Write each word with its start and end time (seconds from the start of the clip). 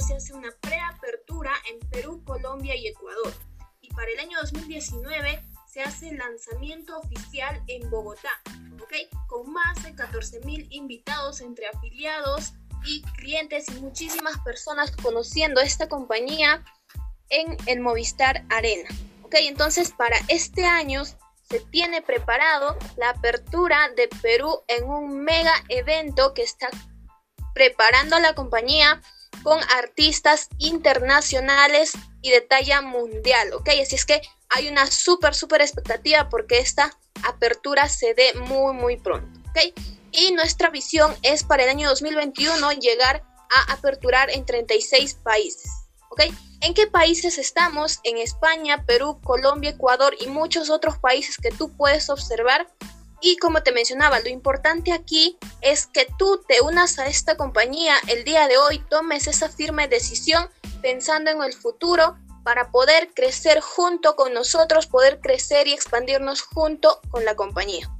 se 0.00 0.14
hace 0.14 0.34
una 0.34 0.50
preapertura 0.60 1.52
en 1.70 1.78
Perú, 1.90 2.22
Colombia 2.24 2.74
y 2.76 2.88
Ecuador. 2.88 3.32
Y 3.80 3.92
para 3.94 4.10
el 4.10 4.18
año 4.20 4.38
2019 4.40 5.42
se 5.66 5.82
hace 5.82 6.08
el 6.08 6.18
lanzamiento 6.18 6.98
oficial 6.98 7.62
en 7.66 7.88
Bogotá, 7.90 8.40
¿ok? 8.82 8.92
Con 9.26 9.52
más 9.52 9.82
de 9.82 9.94
14.000 9.94 10.68
invitados 10.70 11.40
entre 11.40 11.66
afiliados 11.68 12.54
y 12.84 13.02
clientes 13.16 13.66
y 13.68 13.80
muchísimas 13.80 14.38
personas 14.40 14.92
conociendo 14.92 15.60
esta 15.60 15.88
compañía 15.88 16.64
en 17.28 17.56
el 17.66 17.80
Movistar 17.80 18.44
Arena. 18.50 18.88
¿Ok? 19.22 19.34
Entonces 19.40 19.90
para 19.90 20.16
este 20.28 20.64
año 20.64 21.04
se 21.04 21.60
tiene 21.70 22.02
preparado 22.02 22.76
la 22.96 23.10
apertura 23.10 23.88
de 23.96 24.08
Perú 24.22 24.62
en 24.68 24.84
un 24.84 25.20
mega 25.20 25.52
evento 25.68 26.34
que 26.34 26.42
está 26.42 26.68
preparando 27.54 28.18
la 28.18 28.34
compañía 28.34 29.00
con 29.46 29.60
artistas 29.78 30.48
internacionales 30.58 31.92
y 32.20 32.32
de 32.32 32.40
talla 32.40 32.82
mundial, 32.82 33.52
¿ok? 33.52 33.68
Así 33.80 33.94
es 33.94 34.04
que 34.04 34.20
hay 34.48 34.66
una 34.66 34.90
súper, 34.90 35.36
súper 35.36 35.60
expectativa 35.60 36.28
porque 36.28 36.58
esta 36.58 36.98
apertura 37.22 37.88
se 37.88 38.12
dé 38.14 38.34
muy, 38.34 38.74
muy 38.74 38.96
pronto, 38.96 39.38
¿ok? 39.50 39.72
Y 40.10 40.32
nuestra 40.32 40.70
visión 40.70 41.14
es 41.22 41.44
para 41.44 41.62
el 41.62 41.68
año 41.68 41.88
2021 41.88 42.72
llegar 42.72 43.22
a 43.54 43.72
aperturar 43.72 44.30
en 44.30 44.44
36 44.44 45.14
países, 45.22 45.70
¿ok? 46.10 46.22
¿En 46.62 46.74
qué 46.74 46.88
países 46.88 47.38
estamos? 47.38 48.00
En 48.02 48.18
España, 48.18 48.84
Perú, 48.84 49.20
Colombia, 49.22 49.70
Ecuador 49.70 50.16
y 50.18 50.26
muchos 50.26 50.70
otros 50.70 50.98
países 50.98 51.36
que 51.36 51.52
tú 51.52 51.70
puedes 51.76 52.10
observar. 52.10 52.66
Y 53.20 53.38
como 53.38 53.62
te 53.62 53.72
mencionaba, 53.72 54.20
lo 54.20 54.28
importante 54.28 54.92
aquí 54.92 55.38
es 55.60 55.86
que 55.86 56.06
tú 56.18 56.42
te 56.46 56.60
unas 56.60 56.98
a 56.98 57.06
esta 57.06 57.36
compañía 57.36 57.94
el 58.08 58.24
día 58.24 58.46
de 58.46 58.58
hoy, 58.58 58.78
tomes 58.90 59.26
esa 59.26 59.48
firme 59.48 59.88
decisión 59.88 60.48
pensando 60.82 61.30
en 61.30 61.42
el 61.42 61.54
futuro 61.54 62.16
para 62.44 62.70
poder 62.70 63.12
crecer 63.14 63.60
junto 63.60 64.14
con 64.14 64.32
nosotros, 64.32 64.86
poder 64.86 65.20
crecer 65.20 65.66
y 65.66 65.72
expandirnos 65.72 66.42
junto 66.42 67.00
con 67.10 67.24
la 67.24 67.34
compañía. 67.34 67.90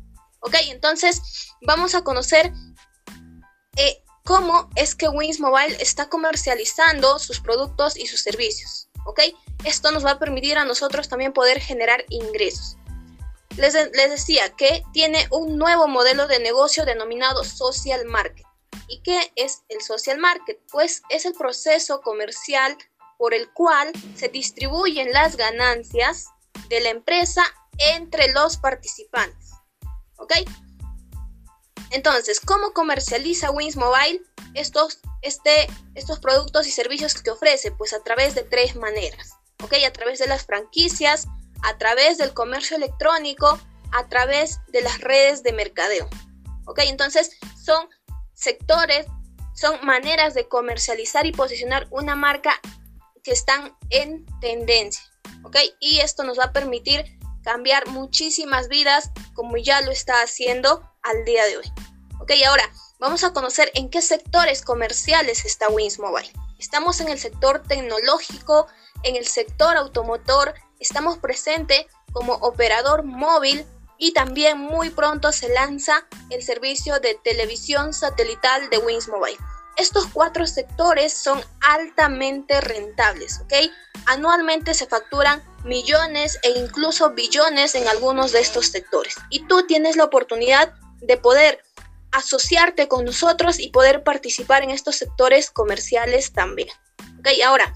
¿Ok? 0.41 0.55
Entonces 0.69 1.21
vamos 1.63 1.95
a 1.95 2.05
conocer 2.05 2.53
eh, 3.77 4.03
cómo 4.25 4.71
es 4.77 4.95
que 4.95 5.09
Wings 5.09 5.41
Mobile 5.41 5.77
está 5.81 6.09
comercializando 6.09 7.19
sus 7.19 7.41
productos 7.41 7.97
y 7.97 8.07
sus 8.07 8.21
servicios. 8.21 8.89
¿Ok? 9.07 9.21
Esto 9.65 9.91
nos 9.91 10.05
va 10.05 10.13
a 10.13 10.19
permitir 10.19 10.59
a 10.59 10.65
nosotros 10.65 11.09
también 11.09 11.33
poder 11.33 11.61
generar 11.61 12.05
ingresos. 12.11 12.77
Les, 13.57 13.73
decía 13.73 14.51
que 14.55 14.83
tiene 14.93 15.27
un 15.31 15.57
nuevo 15.57 15.89
modelo 15.89 16.27
de 16.27 16.39
negocio 16.39 16.85
denominado 16.85 17.43
Social 17.45 18.05
Market. 18.05 18.47
¿Y 18.89 19.03
qué 19.03 19.33
es 19.35 19.63
el 19.69 19.81
Social 19.81 20.19
Market? 20.19 20.61
Pues 20.71 21.03
es 21.09 21.25
el 21.25 21.33
proceso 21.33 22.03
comercial 22.03 22.77
por 23.19 23.33
el 23.33 23.51
cual 23.53 23.93
se 24.15 24.29
distribuyen 24.29 25.13
las 25.13 25.37
ganancias 25.37 26.27
de 26.69 26.81
la 26.81 26.91
empresa 26.91 27.43
entre 27.79 28.33
los 28.33 28.59
participantes. 28.59 29.53
¿Ok? 30.17 30.33
Entonces, 31.91 32.41
¿cómo 32.41 32.73
comercializa 32.73 33.51
Wings 33.51 33.77
Mobile 33.77 34.23
estos, 34.55 34.99
este, 35.23 35.67
estos 35.95 36.19
productos 36.21 36.67
y 36.67 36.73
servicios 36.73 37.15
que 37.23 37.31
ofrece? 37.31 37.71
Pues 37.71 37.93
a 37.93 38.03
través 38.03 38.35
de 38.35 38.43
tres 38.43 38.77
maneras, 38.77 39.33
¿ok? 39.63 39.75
A 39.87 39.93
través 39.93 40.19
de 40.19 40.27
las 40.27 40.45
franquicias, 40.45 41.27
a 41.63 41.79
través 41.79 42.19
del 42.19 42.35
comercio 42.35 42.77
electrónico, 42.77 43.59
a 43.93 44.09
través 44.09 44.61
de 44.69 44.83
las 44.83 45.01
redes 45.01 45.43
de 45.43 45.53
mercadeo, 45.53 46.09
¿ok? 46.67 46.81
Entonces, 46.85 47.31
son 47.63 47.89
sectores, 48.35 49.07
son 49.55 49.85
maneras 49.85 50.35
de 50.35 50.49
comercializar 50.49 51.27
y 51.27 51.33
posicionar 51.33 51.87
una 51.91 52.15
marca 52.15 52.61
que 53.23 53.33
están 53.33 53.77
en 53.91 54.27
tendencia, 54.41 55.03
¿ok? 55.45 55.57
Y 55.81 56.01
esto 56.01 56.25
nos 56.25 56.39
va 56.39 56.45
a 56.45 56.53
permitir 56.53 57.19
cambiar 57.43 57.87
muchísimas 57.87 58.69
vidas 58.69 59.11
como 59.35 59.57
ya 59.57 59.81
lo 59.81 59.93
está 59.93 60.21
haciendo 60.23 60.83
al 61.03 61.25
día 61.25 61.45
de 61.47 61.59
hoy. 61.59 61.73
Ok, 62.21 62.33
ahora 62.47 62.69
vamos 62.99 63.23
a 63.23 63.33
conocer 63.33 63.71
en 63.75 63.89
qué 63.89 64.03
sectores 64.03 64.63
comerciales 64.63 65.45
está 65.45 65.69
Wings 65.69 65.99
Mobile. 65.99 66.31
Estamos 66.59 67.01
en 67.01 67.09
el 67.09 67.19
sector 67.19 67.63
tecnológico, 67.63 68.67
en 69.05 69.15
el 69.15 69.27
sector 69.27 69.77
automotor, 69.77 70.55
estamos 70.81 71.19
presentes 71.19 71.87
como 72.13 72.35
operador 72.35 73.03
móvil 73.03 73.67
y 73.99 74.13
también 74.13 74.59
muy 74.59 74.91
pronto 74.91 75.33
se 75.33 75.49
lanza 75.49 76.07
el 76.31 76.43
servicio 76.43 77.01
de 77.01 77.19
televisión 77.23 77.93
satelital 77.93 78.69
de 78.71 78.79
Wings 78.79 79.09
Mobile. 79.09 79.39
Estos 79.77 80.07
cuatro 80.07 80.47
sectores 80.47 81.13
son 81.13 81.43
altamente 81.61 82.61
rentables, 82.61 83.41
¿ok? 83.41 83.53
Anualmente 84.07 84.73
se 84.73 84.87
facturan 84.87 85.43
millones 85.65 86.39
e 86.43 86.51
incluso 86.51 87.11
billones 87.11 87.75
en 87.75 87.87
algunos 87.89 88.33
de 88.33 88.41
estos 88.41 88.69
sectores. 88.69 89.17
Y 89.29 89.47
tú 89.47 89.67
tienes 89.67 89.97
la 89.97 90.05
oportunidad 90.05 90.73
de 91.01 91.19
poder 91.19 91.63
asociarte 92.13 92.89
con 92.89 93.05
nosotros 93.05 93.59
y 93.59 93.69
poder 93.71 94.03
participar 94.03 94.63
en 94.63 94.71
estos 94.71 94.97
sectores 94.97 95.51
comerciales 95.51 96.33
también. 96.33 96.69
¿Ok? 97.19 97.29
Ahora, 97.45 97.75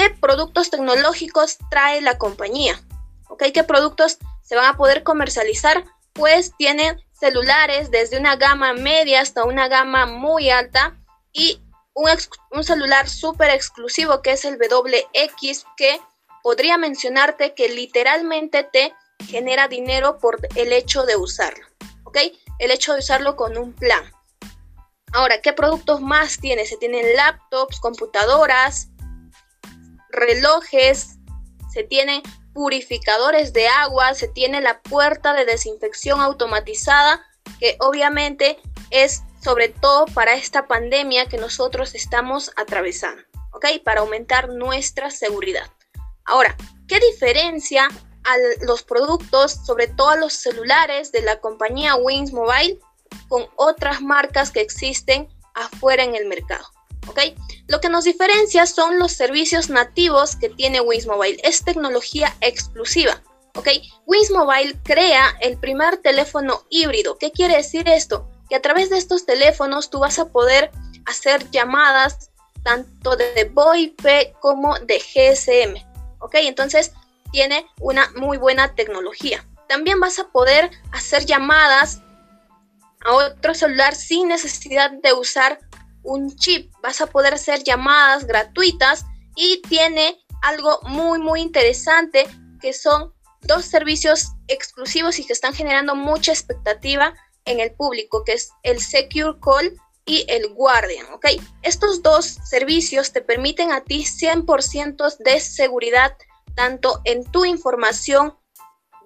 ¿qué 0.00 0.08
productos 0.08 0.70
tecnológicos 0.70 1.58
trae 1.70 2.00
la 2.00 2.16
compañía? 2.16 2.80
¿Ok? 3.28 3.44
¿Qué 3.52 3.64
productos 3.64 4.16
se 4.42 4.56
van 4.56 4.64
a 4.64 4.76
poder 4.78 5.02
comercializar? 5.02 5.84
Pues 6.14 6.56
tienen 6.56 6.98
celulares 7.12 7.90
desde 7.90 8.18
una 8.18 8.36
gama 8.36 8.72
media 8.72 9.20
hasta 9.20 9.44
una 9.44 9.68
gama 9.68 10.06
muy 10.06 10.48
alta 10.48 10.96
y 11.34 11.60
un, 11.92 12.08
un 12.50 12.64
celular 12.64 13.10
súper 13.10 13.50
exclusivo 13.50 14.22
que 14.22 14.32
es 14.32 14.46
el 14.46 14.56
WX 14.56 15.66
que 15.76 16.00
podría 16.42 16.78
mencionarte 16.78 17.52
que 17.54 17.68
literalmente 17.68 18.64
te 18.64 18.94
genera 19.26 19.68
dinero 19.68 20.18
por 20.18 20.38
el 20.54 20.72
hecho 20.72 21.04
de 21.04 21.16
usarlo, 21.16 21.66
¿ok? 22.04 22.16
El 22.58 22.70
hecho 22.70 22.94
de 22.94 23.00
usarlo 23.00 23.36
con 23.36 23.58
un 23.58 23.74
plan. 23.74 24.10
Ahora, 25.12 25.42
¿qué 25.42 25.52
productos 25.52 26.00
más 26.00 26.38
tiene? 26.38 26.64
Se 26.64 26.76
tienen 26.76 27.16
laptops, 27.16 27.80
computadoras, 27.80 28.88
relojes, 30.12 31.18
se 31.72 31.84
tienen 31.84 32.22
purificadores 32.52 33.52
de 33.52 33.68
agua, 33.68 34.14
se 34.14 34.28
tiene 34.28 34.60
la 34.60 34.80
puerta 34.82 35.32
de 35.34 35.44
desinfección 35.44 36.20
automatizada, 36.20 37.24
que 37.58 37.76
obviamente 37.80 38.58
es 38.90 39.22
sobre 39.42 39.68
todo 39.68 40.06
para 40.06 40.34
esta 40.34 40.66
pandemia 40.66 41.26
que 41.26 41.38
nosotros 41.38 41.94
estamos 41.94 42.52
atravesando. 42.56 43.22
Para 43.84 44.00
aumentar 44.00 44.48
nuestra 44.48 45.10
seguridad. 45.10 45.70
Ahora, 46.24 46.56
¿qué 46.88 46.98
diferencia 46.98 47.88
a 48.24 48.64
los 48.64 48.82
productos, 48.82 49.52
sobre 49.66 49.86
todo 49.86 50.10
a 50.10 50.16
los 50.16 50.32
celulares 50.32 51.12
de 51.12 51.20
la 51.20 51.40
compañía 51.40 51.94
Wings 51.96 52.32
Mobile 52.32 52.78
con 53.28 53.46
otras 53.56 54.00
marcas 54.00 54.50
que 54.50 54.62
existen 54.62 55.28
afuera 55.54 56.04
en 56.04 56.14
el 56.14 56.26
mercado? 56.26 56.64
¿Ok? 57.06 57.18
Lo 57.66 57.80
que 57.80 57.88
nos 57.88 58.04
diferencia 58.04 58.66
son 58.66 58.98
los 58.98 59.12
servicios 59.12 59.70
nativos 59.70 60.36
que 60.36 60.48
tiene 60.48 60.80
Wings 60.80 61.06
Mobile. 61.06 61.40
Es 61.42 61.64
tecnología 61.64 62.36
exclusiva. 62.40 63.22
¿Ok? 63.54 63.68
Wings 64.06 64.30
Mobile 64.30 64.76
crea 64.84 65.36
el 65.40 65.58
primer 65.58 65.96
teléfono 65.98 66.64
híbrido. 66.68 67.18
¿Qué 67.18 67.32
quiere 67.32 67.56
decir 67.56 67.88
esto? 67.88 68.28
Que 68.48 68.56
a 68.56 68.62
través 68.62 68.90
de 68.90 68.98
estos 68.98 69.26
teléfonos 69.26 69.90
tú 69.90 70.00
vas 70.00 70.18
a 70.18 70.26
poder 70.26 70.70
hacer 71.06 71.50
llamadas 71.50 72.30
tanto 72.62 73.16
de 73.16 73.50
VoIP 73.52 74.34
como 74.40 74.78
de 74.80 74.98
GSM. 74.98 75.90
¿ok? 76.20 76.34
Entonces 76.36 76.92
tiene 77.32 77.66
una 77.80 78.08
muy 78.16 78.38
buena 78.38 78.74
tecnología. 78.74 79.44
También 79.68 80.00
vas 80.00 80.18
a 80.18 80.28
poder 80.28 80.70
hacer 80.92 81.26
llamadas 81.26 82.02
a 83.04 83.12
otro 83.12 83.54
celular 83.54 83.94
sin 83.94 84.28
necesidad 84.28 84.90
de 84.90 85.12
usar 85.12 85.58
un 86.02 86.34
chip. 86.36 86.72
Vas 86.82 87.00
a 87.00 87.06
poder 87.06 87.34
hacer 87.34 87.62
llamadas 87.62 88.26
gratuitas 88.26 89.04
y 89.36 89.62
tiene 89.62 90.18
algo 90.42 90.80
muy 90.82 91.18
muy 91.18 91.40
interesante 91.40 92.26
que 92.60 92.72
son 92.72 93.12
dos 93.42 93.64
servicios 93.64 94.32
exclusivos 94.48 95.18
y 95.18 95.26
que 95.26 95.32
están 95.32 95.54
generando 95.54 95.94
mucha 95.94 96.32
expectativa 96.32 97.14
en 97.44 97.60
el 97.60 97.72
público, 97.72 98.22
que 98.24 98.34
es 98.34 98.50
el 98.62 98.80
Secure 98.80 99.38
Call 99.42 99.80
y 100.04 100.24
el 100.28 100.48
Guardian, 100.54 101.06
¿ok? 101.12 101.26
Estos 101.62 102.02
dos 102.02 102.26
servicios 102.44 103.12
te 103.12 103.22
permiten 103.22 103.72
a 103.72 103.82
ti 103.82 104.04
100% 104.04 105.16
de 105.18 105.40
seguridad 105.40 106.16
tanto 106.54 107.00
en 107.04 107.24
tu 107.24 107.44
información 107.44 108.36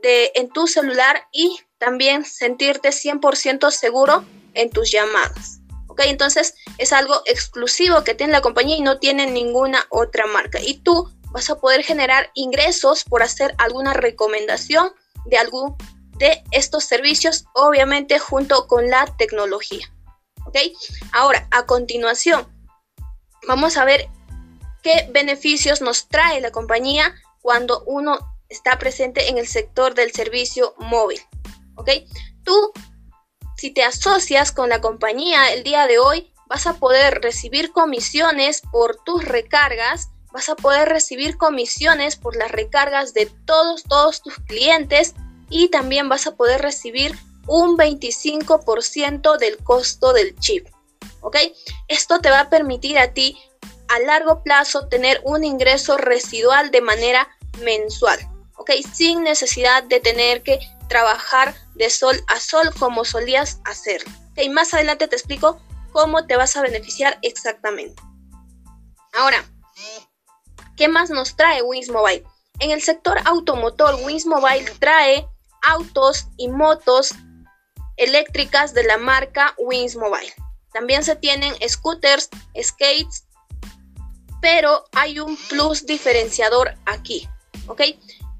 de, 0.02 0.32
en 0.34 0.48
tu 0.48 0.66
celular 0.66 1.28
y 1.32 1.58
también 1.78 2.24
sentirte 2.24 2.90
100% 2.90 3.70
seguro 3.70 4.24
en 4.54 4.70
tus 4.70 4.90
llamadas. 4.90 5.60
¿Ok? 5.94 6.00
Entonces 6.06 6.56
es 6.78 6.92
algo 6.92 7.22
exclusivo 7.24 8.02
que 8.02 8.16
tiene 8.16 8.32
la 8.32 8.40
compañía 8.40 8.76
y 8.76 8.80
no 8.80 8.98
tiene 8.98 9.30
ninguna 9.30 9.86
otra 9.90 10.26
marca. 10.26 10.60
Y 10.60 10.74
tú 10.78 11.08
vas 11.30 11.48
a 11.50 11.60
poder 11.60 11.84
generar 11.84 12.32
ingresos 12.34 13.04
por 13.04 13.22
hacer 13.22 13.54
alguna 13.58 13.94
recomendación 13.94 14.90
de 15.26 15.38
algún 15.38 15.76
de 16.18 16.42
estos 16.50 16.82
servicios, 16.82 17.44
obviamente 17.54 18.18
junto 18.18 18.66
con 18.66 18.90
la 18.90 19.06
tecnología. 19.16 19.88
¿ok? 20.46 20.58
Ahora, 21.12 21.46
a 21.52 21.64
continuación, 21.64 22.44
vamos 23.46 23.76
a 23.76 23.84
ver 23.84 24.08
qué 24.82 25.08
beneficios 25.12 25.80
nos 25.80 26.08
trae 26.08 26.40
la 26.40 26.50
compañía 26.50 27.14
cuando 27.40 27.84
uno 27.86 28.18
está 28.48 28.80
presente 28.80 29.28
en 29.28 29.38
el 29.38 29.46
sector 29.46 29.94
del 29.94 30.10
servicio 30.10 30.74
móvil. 30.78 31.20
¿Ok? 31.76 31.88
Tú, 32.42 32.72
si 33.56 33.70
te 33.70 33.84
asocias 33.84 34.52
con 34.52 34.68
la 34.68 34.80
compañía 34.80 35.52
el 35.52 35.62
día 35.62 35.86
de 35.86 35.98
hoy, 35.98 36.32
vas 36.46 36.66
a 36.66 36.74
poder 36.74 37.20
recibir 37.20 37.72
comisiones 37.72 38.62
por 38.72 39.02
tus 39.04 39.24
recargas, 39.24 40.10
vas 40.32 40.48
a 40.48 40.56
poder 40.56 40.88
recibir 40.88 41.36
comisiones 41.36 42.16
por 42.16 42.36
las 42.36 42.50
recargas 42.50 43.14
de 43.14 43.26
todos, 43.46 43.84
todos 43.84 44.22
tus 44.22 44.34
clientes 44.46 45.14
y 45.48 45.68
también 45.68 46.08
vas 46.08 46.26
a 46.26 46.34
poder 46.34 46.60
recibir 46.60 47.16
un 47.46 47.76
25% 47.76 49.38
del 49.38 49.58
costo 49.58 50.12
del 50.12 50.36
chip. 50.38 50.66
¿Ok? 51.20 51.36
Esto 51.88 52.20
te 52.20 52.30
va 52.30 52.40
a 52.40 52.50
permitir 52.50 52.98
a 52.98 53.12
ti 53.12 53.38
a 53.88 53.98
largo 54.00 54.42
plazo 54.42 54.88
tener 54.88 55.20
un 55.24 55.44
ingreso 55.44 55.96
residual 55.96 56.70
de 56.70 56.80
manera 56.80 57.28
mensual. 57.62 58.18
¿Ok? 58.56 58.70
Sin 58.92 59.22
necesidad 59.22 59.84
de 59.84 60.00
tener 60.00 60.42
que 60.42 60.58
trabajar 60.88 61.54
de 61.74 61.90
sol 61.90 62.16
a 62.28 62.38
sol 62.40 62.70
como 62.78 63.04
solías 63.04 63.60
hacerlo. 63.64 64.10
Y 64.36 64.48
más 64.48 64.74
adelante 64.74 65.08
te 65.08 65.16
explico 65.16 65.60
cómo 65.92 66.26
te 66.26 66.36
vas 66.36 66.56
a 66.56 66.62
beneficiar 66.62 67.18
exactamente. 67.22 68.02
Ahora, 69.12 69.44
¿qué 70.76 70.88
más 70.88 71.10
nos 71.10 71.36
trae 71.36 71.62
Wings 71.62 71.88
Mobile? 71.88 72.24
En 72.58 72.70
el 72.70 72.82
sector 72.82 73.18
automotor, 73.24 73.94
Wings 74.02 74.26
Mobile 74.26 74.70
trae 74.80 75.26
autos 75.62 76.26
y 76.36 76.48
motos 76.48 77.14
eléctricas 77.96 78.74
de 78.74 78.84
la 78.84 78.98
marca 78.98 79.54
Wings 79.58 79.96
Mobile. 79.96 80.34
También 80.72 81.04
se 81.04 81.14
tienen 81.14 81.54
scooters, 81.68 82.28
skates, 82.60 83.24
pero 84.40 84.84
hay 84.92 85.20
un 85.20 85.36
plus 85.48 85.86
diferenciador 85.86 86.74
aquí, 86.84 87.28
¿ok? 87.68 87.82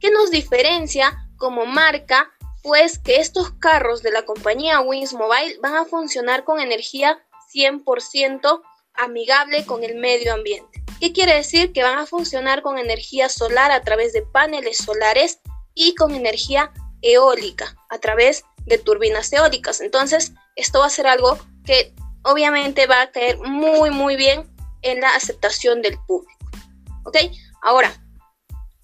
¿Qué 0.00 0.10
nos 0.10 0.30
diferencia 0.30 1.23
como 1.44 1.66
marca? 1.66 2.32
Pues 2.62 2.98
que 2.98 3.16
estos 3.16 3.50
carros 3.60 4.02
de 4.02 4.10
la 4.10 4.22
compañía 4.22 4.80
Wings 4.80 5.12
Mobile 5.12 5.58
van 5.60 5.74
a 5.74 5.84
funcionar 5.84 6.42
con 6.42 6.58
energía 6.58 7.22
100% 7.54 8.62
amigable 8.94 9.66
con 9.66 9.84
el 9.84 9.96
medio 9.96 10.32
ambiente. 10.32 10.82
¿Qué 11.00 11.12
quiere 11.12 11.34
decir? 11.34 11.74
Que 11.74 11.82
van 11.82 11.98
a 11.98 12.06
funcionar 12.06 12.62
con 12.62 12.78
energía 12.78 13.28
solar 13.28 13.72
a 13.72 13.82
través 13.82 14.14
de 14.14 14.22
paneles 14.22 14.78
solares 14.78 15.40
y 15.74 15.94
con 15.96 16.14
energía 16.14 16.72
eólica 17.02 17.76
a 17.90 17.98
través 17.98 18.46
de 18.64 18.78
turbinas 18.78 19.30
eólicas. 19.30 19.82
Entonces, 19.82 20.32
esto 20.56 20.78
va 20.78 20.86
a 20.86 20.90
ser 20.90 21.06
algo 21.06 21.38
que 21.66 21.94
obviamente 22.22 22.86
va 22.86 23.02
a 23.02 23.10
caer 23.10 23.36
muy, 23.36 23.90
muy 23.90 24.16
bien 24.16 24.50
en 24.80 25.02
la 25.02 25.10
aceptación 25.10 25.82
del 25.82 25.98
público. 26.06 26.48
¿Ok? 27.04 27.18
Ahora, 27.60 27.92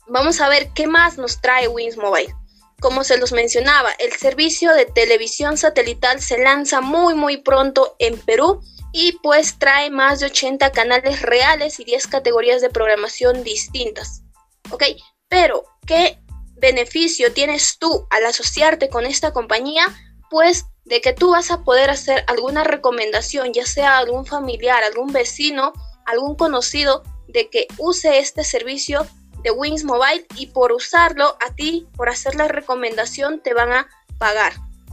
vamos 0.08 0.42
a 0.42 0.50
ver 0.50 0.68
qué 0.74 0.86
más 0.86 1.16
nos 1.16 1.40
trae 1.40 1.66
Wings 1.66 1.96
Mobile. 1.96 2.34
Como 2.80 3.04
se 3.04 3.18
los 3.18 3.32
mencionaba, 3.32 3.90
el 3.98 4.12
servicio 4.12 4.74
de 4.74 4.86
televisión 4.86 5.58
satelital 5.58 6.20
se 6.20 6.38
lanza 6.38 6.80
muy 6.80 7.14
muy 7.14 7.36
pronto 7.36 7.94
en 7.98 8.18
Perú 8.18 8.62
y 8.92 9.12
pues 9.22 9.58
trae 9.58 9.90
más 9.90 10.20
de 10.20 10.26
80 10.26 10.72
canales 10.72 11.22
reales 11.22 11.78
y 11.78 11.84
10 11.84 12.06
categorías 12.06 12.60
de 12.60 12.70
programación 12.70 13.44
distintas. 13.44 14.22
¿Ok? 14.70 14.84
Pero, 15.28 15.64
¿qué 15.86 16.18
beneficio 16.56 17.32
tienes 17.32 17.78
tú 17.78 18.06
al 18.10 18.24
asociarte 18.26 18.88
con 18.88 19.06
esta 19.06 19.32
compañía? 19.32 19.84
Pues 20.30 20.64
de 20.84 21.00
que 21.00 21.12
tú 21.12 21.30
vas 21.30 21.50
a 21.50 21.62
poder 21.62 21.90
hacer 21.90 22.24
alguna 22.26 22.64
recomendación, 22.64 23.52
ya 23.52 23.66
sea 23.66 23.98
algún 23.98 24.26
familiar, 24.26 24.82
algún 24.82 25.12
vecino, 25.12 25.72
algún 26.06 26.34
conocido, 26.34 27.02
de 27.28 27.48
que 27.48 27.68
use 27.78 28.18
este 28.18 28.42
servicio 28.42 29.06
de 29.42 29.50
Wings 29.50 29.84
Mobile 29.84 30.26
y 30.36 30.46
por 30.46 30.72
usarlo 30.72 31.36
a 31.40 31.54
ti, 31.54 31.88
por 31.96 32.08
hacer 32.08 32.34
la 32.34 32.48
recomendación, 32.48 33.40
te 33.40 33.54
van 33.54 33.72
a 33.72 33.88
pagar. 34.18 34.52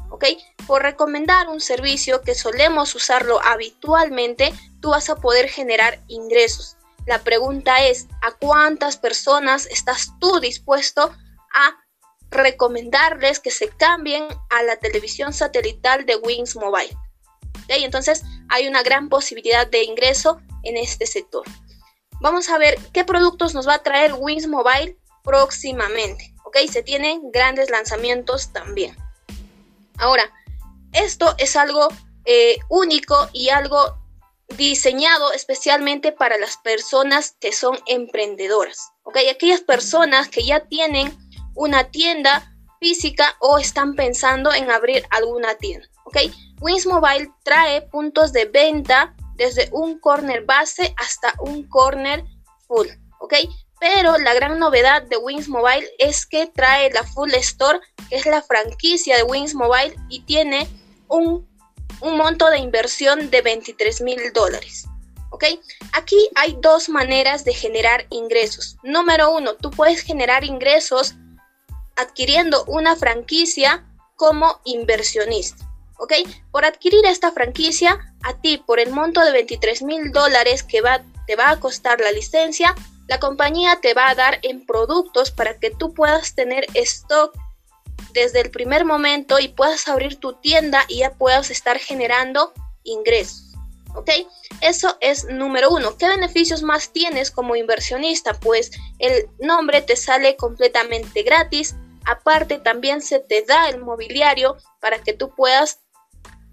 ¿Ok? 0.09 0.25
Por 0.65 0.83
recomendar 0.83 1.49
un 1.49 1.59
servicio 1.59 2.21
que 2.21 2.33
solemos 2.33 2.95
usarlo 2.95 3.41
habitualmente, 3.43 4.53
tú 4.81 4.91
vas 4.91 5.09
a 5.09 5.15
poder 5.15 5.49
generar 5.49 6.01
ingresos. 6.07 6.77
La 7.05 7.19
pregunta 7.19 7.85
es, 7.85 8.07
¿a 8.21 8.31
cuántas 8.31 8.97
personas 8.97 9.65
estás 9.67 10.11
tú 10.19 10.39
dispuesto 10.39 11.03
a 11.53 11.77
recomendarles 12.29 13.39
que 13.39 13.51
se 13.51 13.69
cambien 13.69 14.27
a 14.49 14.63
la 14.63 14.77
televisión 14.77 15.33
satelital 15.33 16.05
de 16.05 16.15
Wings 16.17 16.55
Mobile? 16.55 16.97
¿Ok? 17.63 17.69
Entonces 17.69 18.23
hay 18.49 18.67
una 18.67 18.83
gran 18.83 19.09
posibilidad 19.09 19.67
de 19.67 19.83
ingreso 19.83 20.39
en 20.63 20.77
este 20.77 21.05
sector. 21.05 21.43
Vamos 22.19 22.49
a 22.49 22.57
ver 22.57 22.77
qué 22.93 23.05
productos 23.05 23.53
nos 23.53 23.67
va 23.67 23.75
a 23.75 23.83
traer 23.83 24.13
Wings 24.17 24.47
Mobile 24.47 24.97
próximamente. 25.23 26.33
¿Ok? 26.45 26.57
Se 26.71 26.81
tienen 26.81 27.31
grandes 27.31 27.69
lanzamientos 27.69 28.53
también. 28.53 28.95
Ahora, 29.97 30.31
esto 30.93 31.35
es 31.37 31.55
algo 31.55 31.89
eh, 32.25 32.57
único 32.69 33.29
y 33.33 33.49
algo 33.49 33.97
diseñado 34.55 35.33
especialmente 35.33 36.11
para 36.11 36.37
las 36.37 36.57
personas 36.57 37.35
que 37.39 37.51
son 37.51 37.77
emprendedoras. 37.85 38.91
¿Ok? 39.03 39.17
Aquellas 39.29 39.61
personas 39.61 40.29
que 40.29 40.45
ya 40.45 40.61
tienen 40.61 41.15
una 41.53 41.91
tienda 41.91 42.53
física 42.79 43.35
o 43.39 43.57
están 43.57 43.95
pensando 43.95 44.53
en 44.53 44.71
abrir 44.71 45.05
alguna 45.09 45.55
tienda. 45.55 45.87
¿Ok? 46.05 46.17
Wings 46.61 46.85
Mobile 46.85 47.31
trae 47.43 47.81
puntos 47.81 48.31
de 48.31 48.45
venta 48.45 49.15
desde 49.37 49.69
un 49.71 49.99
corner 49.99 50.43
base 50.45 50.93
hasta 50.97 51.33
un 51.39 51.67
corner 51.69 52.23
full, 52.67 52.87
¿ok? 53.19 53.33
Pero 53.79 54.17
la 54.17 54.33
gran 54.33 54.57
novedad 54.57 55.03
de 55.03 55.17
Wings 55.17 55.47
Mobile 55.47 55.87
es 55.99 56.25
que 56.25 56.47
trae 56.47 56.91
la 56.91 57.03
Full 57.03 57.33
Store, 57.35 57.79
que 58.09 58.15
es 58.15 58.25
la 58.25 58.41
franquicia 58.41 59.15
de 59.17 59.23
Wings 59.23 59.53
Mobile 59.53 59.95
y 60.09 60.21
tiene 60.21 60.67
un, 61.07 61.47
un 62.01 62.17
monto 62.17 62.49
de 62.49 62.57
inversión 62.57 63.29
de 63.29 63.41
23 63.41 64.01
mil 64.01 64.33
dólares. 64.33 64.85
¿Ok? 65.29 65.43
Aquí 65.91 66.29
hay 66.35 66.57
dos 66.61 66.89
maneras 66.89 67.43
de 67.45 67.53
generar 67.53 68.07
ingresos. 68.09 68.77
Número 68.81 69.31
uno, 69.31 69.55
tú 69.55 69.69
puedes 69.69 70.01
generar 70.01 70.43
ingresos 70.43 71.13
adquiriendo 71.95 72.63
una 72.65 72.95
franquicia 72.95 73.85
como 74.15 74.59
inversionista. 74.63 75.66
¿Ok? 75.99 76.13
Por 76.51 76.65
adquirir 76.65 77.05
esta 77.05 77.31
franquicia, 77.31 78.13
a 78.23 78.39
ti 78.41 78.57
por 78.57 78.79
el 78.79 78.91
monto 78.91 79.21
de 79.21 79.31
23 79.31 79.81
mil 79.83 80.11
dólares 80.11 80.63
que 80.63 80.81
va, 80.81 81.03
te 81.25 81.35
va 81.35 81.49
a 81.51 81.59
costar 81.59 81.99
la 81.99 82.11
licencia, 82.11 82.75
la 83.07 83.19
compañía 83.19 83.79
te 83.81 83.93
va 83.93 84.09
a 84.09 84.15
dar 84.15 84.39
en 84.43 84.65
productos 84.65 85.31
para 85.31 85.57
que 85.57 85.71
tú 85.71 85.93
puedas 85.93 86.35
tener 86.35 86.65
stock 86.73 87.33
desde 88.13 88.41
el 88.41 88.51
primer 88.51 88.85
momento 88.85 89.39
y 89.39 89.49
puedas 89.49 89.87
abrir 89.87 90.19
tu 90.19 90.33
tienda 90.33 90.85
y 90.87 90.99
ya 90.99 91.13
puedas 91.13 91.51
estar 91.51 91.79
generando 91.79 92.53
ingresos. 92.83 93.43
¿Ok? 93.95 94.09
Eso 94.61 94.97
es 95.01 95.25
número 95.25 95.69
uno. 95.69 95.97
¿Qué 95.97 96.07
beneficios 96.07 96.61
más 96.61 96.91
tienes 96.91 97.31
como 97.31 97.55
inversionista? 97.55 98.33
Pues 98.33 98.71
el 98.99 99.27
nombre 99.39 99.81
te 99.81 99.95
sale 99.95 100.35
completamente 100.35 101.23
gratis. 101.23 101.75
Aparte, 102.05 102.59
también 102.59 103.01
se 103.01 103.19
te 103.19 103.43
da 103.43 103.69
el 103.69 103.79
mobiliario 103.79 104.57
para 104.79 104.99
que 104.99 105.13
tú 105.13 105.33
puedas 105.35 105.79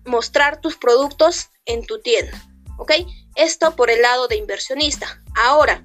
mostrar 0.04 0.60
tus 0.60 0.76
productos 0.76 1.50
en 1.64 1.84
tu 1.86 2.00
tienda. 2.00 2.40
¿Ok? 2.78 2.92
Esto 3.36 3.76
por 3.76 3.90
el 3.90 4.02
lado 4.02 4.28
de 4.28 4.36
inversionista. 4.36 5.22
Ahora, 5.36 5.84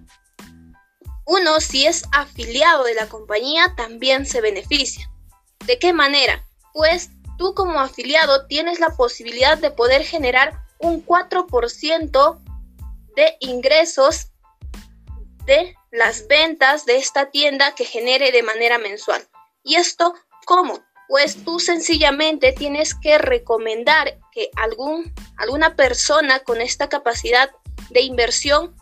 uno 1.25 1.59
si 1.59 1.85
es 1.85 2.03
afiliado 2.11 2.83
de 2.83 2.95
la 2.95 3.07
compañía 3.07 3.73
también 3.77 4.25
se 4.25 4.41
beneficia. 4.41 5.11
¿De 5.65 5.77
qué 5.77 5.93
manera? 5.93 6.43
Pues 6.73 7.09
tú 7.37 7.53
como 7.53 7.79
afiliado 7.79 8.47
tienes 8.47 8.79
la 8.79 8.95
posibilidad 8.95 9.57
de 9.57 9.71
poder 9.71 10.03
generar 10.03 10.63
un 10.79 11.05
4% 11.05 12.41
de 13.15 13.37
ingresos 13.41 14.31
de 15.45 15.75
las 15.91 16.27
ventas 16.27 16.85
de 16.85 16.97
esta 16.97 17.29
tienda 17.31 17.75
que 17.75 17.85
genere 17.85 18.31
de 18.31 18.43
manera 18.43 18.77
mensual. 18.77 19.27
¿Y 19.63 19.75
esto 19.75 20.13
cómo? 20.45 20.83
Pues 21.09 21.43
tú 21.43 21.59
sencillamente 21.59 22.53
tienes 22.53 22.93
que 22.93 23.17
recomendar 23.17 24.19
que 24.31 24.51
algún, 24.55 25.11
alguna 25.37 25.75
persona 25.75 26.39
con 26.41 26.61
esta 26.61 26.87
capacidad 26.87 27.49
de 27.89 28.01
inversión 28.01 28.75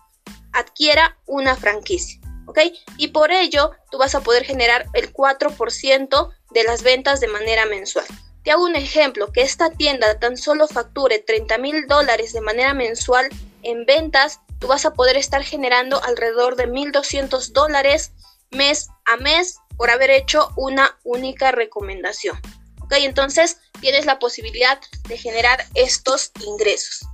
adquiera 0.52 1.18
una 1.26 1.56
franquicia. 1.56 2.20
¿Ok? 2.46 2.60
Y 2.98 3.10
por 3.10 3.32
ello 3.32 3.72
tú 3.92 3.98
vas 3.98 4.14
a 4.14 4.22
poder 4.22 4.44
generar 4.44 4.88
el 4.94 5.14
4% 5.14 6.34
de 6.52 6.64
las 6.64 6.84
ventas 6.84 7.22
de 7.22 7.28
manera 7.30 7.66
mensual. 7.66 8.06
Te 8.44 8.52
hago 8.52 8.66
un 8.66 8.76
ejemplo, 8.76 9.32
que 9.32 9.42
esta 9.42 9.70
tienda 9.70 10.20
tan 10.20 10.36
solo 10.36 10.68
facture 10.68 11.20
30 11.20 11.58
mil 11.58 11.88
dólares 11.88 12.34
de 12.34 12.42
manera 12.42 12.74
mensual 12.74 13.30
en 13.64 13.86
ventas, 13.86 14.42
tú 14.60 14.68
vas 14.68 14.86
a 14.86 14.94
poder 14.94 15.16
estar 15.16 15.44
generando 15.44 16.04
alrededor 16.04 16.58
de 16.58 16.68
1.200 16.68 17.52
dólares 17.52 18.12
mes 18.52 18.90
a 19.06 19.18
mes 19.18 19.60
por 19.78 19.90
haber 19.90 20.10
hecho 20.10 20.52
una 20.56 20.98
única 21.04 21.52
recomendación. 21.52 22.40
¿Ok? 22.82 22.94
Entonces 22.98 23.60
tienes 23.80 24.06
la 24.06 24.20
posibilidad 24.20 24.80
de 25.08 25.18
generar 25.18 25.64
estos 25.76 26.32
ingresos. 26.46 27.06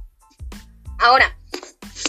Ahora, 0.99 1.37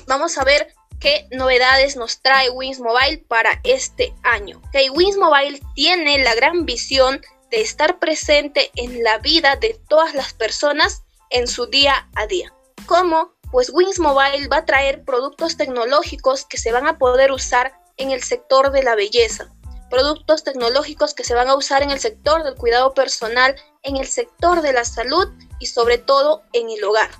vamos 0.06 0.38
a 0.38 0.44
ver 0.44 0.74
qué 1.00 1.26
novedades 1.32 1.96
nos 1.96 2.22
trae 2.22 2.50
Wings 2.50 2.80
Mobile 2.80 3.24
para 3.28 3.60
este 3.64 4.14
año. 4.22 4.62
Okay, 4.68 4.88
Mobile 4.88 5.60
tiene 5.74 6.18
la 6.22 6.34
gran 6.34 6.64
visión 6.64 7.20
de 7.50 7.60
estar 7.60 7.98
presente 7.98 8.70
en 8.74 9.02
la 9.02 9.18
vida 9.18 9.56
de 9.56 9.78
todas 9.88 10.14
las 10.14 10.32
personas 10.32 11.02
en 11.30 11.46
su 11.46 11.66
día 11.66 12.08
a 12.14 12.26
día. 12.26 12.54
¿Cómo? 12.86 13.34
Pues 13.50 13.70
Wings 13.72 13.98
Mobile 13.98 14.48
va 14.48 14.58
a 14.58 14.64
traer 14.64 15.04
productos 15.04 15.56
tecnológicos 15.56 16.44
que 16.44 16.58
se 16.58 16.72
van 16.72 16.86
a 16.86 16.98
poder 16.98 17.32
usar 17.32 17.74
en 17.96 18.10
el 18.10 18.22
sector 18.22 18.72
de 18.72 18.82
la 18.82 18.94
belleza, 18.94 19.52
productos 19.94 20.42
tecnológicos 20.42 21.14
que 21.14 21.22
se 21.22 21.36
van 21.36 21.46
a 21.46 21.54
usar 21.54 21.84
en 21.84 21.92
el 21.92 22.00
sector 22.00 22.42
del 22.42 22.56
cuidado 22.56 22.94
personal, 22.94 23.54
en 23.84 23.96
el 23.96 24.08
sector 24.08 24.60
de 24.60 24.72
la 24.72 24.84
salud 24.84 25.28
y 25.60 25.66
sobre 25.66 25.98
todo 25.98 26.42
en 26.52 26.68
el 26.68 26.82
hogar. 26.82 27.10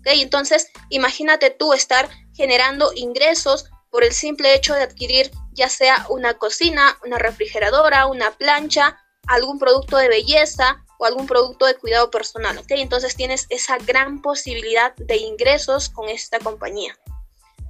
¿Okay? 0.00 0.22
Entonces, 0.22 0.66
imagínate 0.88 1.50
tú 1.50 1.72
estar 1.72 2.10
generando 2.34 2.90
ingresos 2.96 3.70
por 3.90 4.02
el 4.02 4.12
simple 4.12 4.56
hecho 4.56 4.74
de 4.74 4.82
adquirir 4.82 5.30
ya 5.52 5.68
sea 5.68 6.04
una 6.08 6.34
cocina, 6.34 6.98
una 7.04 7.16
refrigeradora, 7.16 8.06
una 8.06 8.32
plancha, 8.32 8.98
algún 9.28 9.60
producto 9.60 9.96
de 9.96 10.08
belleza 10.08 10.84
o 10.98 11.04
algún 11.04 11.28
producto 11.28 11.64
de 11.66 11.76
cuidado 11.76 12.10
personal. 12.10 12.58
¿okay? 12.58 12.80
Entonces 12.80 13.14
tienes 13.14 13.46
esa 13.50 13.78
gran 13.78 14.20
posibilidad 14.20 14.96
de 14.96 15.18
ingresos 15.18 15.90
con 15.90 16.08
esta 16.08 16.40
compañía. 16.40 16.98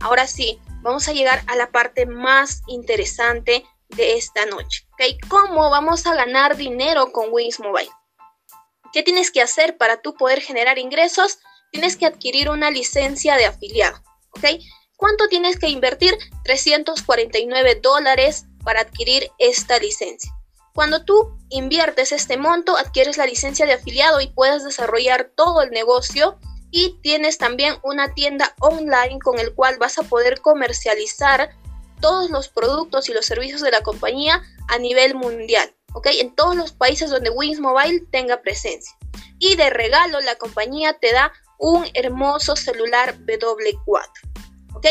Ahora 0.00 0.26
sí, 0.26 0.58
vamos 0.80 1.08
a 1.08 1.12
llegar 1.12 1.42
a 1.46 1.56
la 1.56 1.70
parte 1.70 2.06
más 2.06 2.62
interesante 2.66 3.66
de 3.88 4.16
esta 4.16 4.46
noche. 4.46 4.86
¿okay? 4.92 5.18
¿Cómo 5.28 5.70
vamos 5.70 6.06
a 6.06 6.14
ganar 6.14 6.56
dinero 6.56 7.12
con 7.12 7.28
Wings 7.30 7.60
Mobile? 7.60 7.90
¿Qué 8.92 9.02
tienes 9.02 9.30
que 9.30 9.42
hacer 9.42 9.76
para 9.76 10.00
tú 10.00 10.14
poder 10.14 10.40
generar 10.40 10.78
ingresos? 10.78 11.38
Tienes 11.72 11.96
que 11.96 12.06
adquirir 12.06 12.48
una 12.48 12.70
licencia 12.70 13.36
de 13.36 13.46
afiliado. 13.46 14.02
¿ok? 14.30 14.44
¿Cuánto 14.96 15.28
tienes 15.28 15.58
que 15.58 15.68
invertir? 15.68 16.16
349 16.44 17.80
dólares 17.82 18.46
para 18.64 18.80
adquirir 18.80 19.30
esta 19.38 19.78
licencia. 19.78 20.32
Cuando 20.74 21.04
tú 21.04 21.38
inviertes 21.48 22.12
este 22.12 22.36
monto, 22.36 22.76
adquieres 22.76 23.16
la 23.16 23.26
licencia 23.26 23.64
de 23.66 23.74
afiliado 23.74 24.20
y 24.20 24.28
puedes 24.28 24.64
desarrollar 24.64 25.32
todo 25.34 25.62
el 25.62 25.70
negocio 25.70 26.38
y 26.70 26.98
tienes 27.02 27.38
también 27.38 27.76
una 27.82 28.12
tienda 28.12 28.54
online 28.60 29.18
con 29.20 29.38
el 29.38 29.54
cual 29.54 29.78
vas 29.78 29.98
a 29.98 30.02
poder 30.02 30.40
comercializar 30.40 31.50
todos 32.00 32.30
los 32.30 32.48
productos 32.48 33.08
y 33.08 33.12
los 33.12 33.26
servicios 33.26 33.60
de 33.60 33.70
la 33.70 33.82
compañía 33.82 34.42
a 34.68 34.78
nivel 34.78 35.14
mundial, 35.14 35.72
¿ok? 35.94 36.08
En 36.20 36.34
todos 36.34 36.56
los 36.56 36.72
países 36.72 37.10
donde 37.10 37.30
Wings 37.30 37.60
Mobile 37.60 38.04
tenga 38.10 38.42
presencia. 38.42 38.96
Y 39.38 39.56
de 39.56 39.70
regalo, 39.70 40.20
la 40.20 40.36
compañía 40.36 40.94
te 40.94 41.12
da 41.12 41.32
un 41.58 41.86
hermoso 41.94 42.56
celular 42.56 43.18
W4, 43.18 44.08
¿ok? 44.74 44.86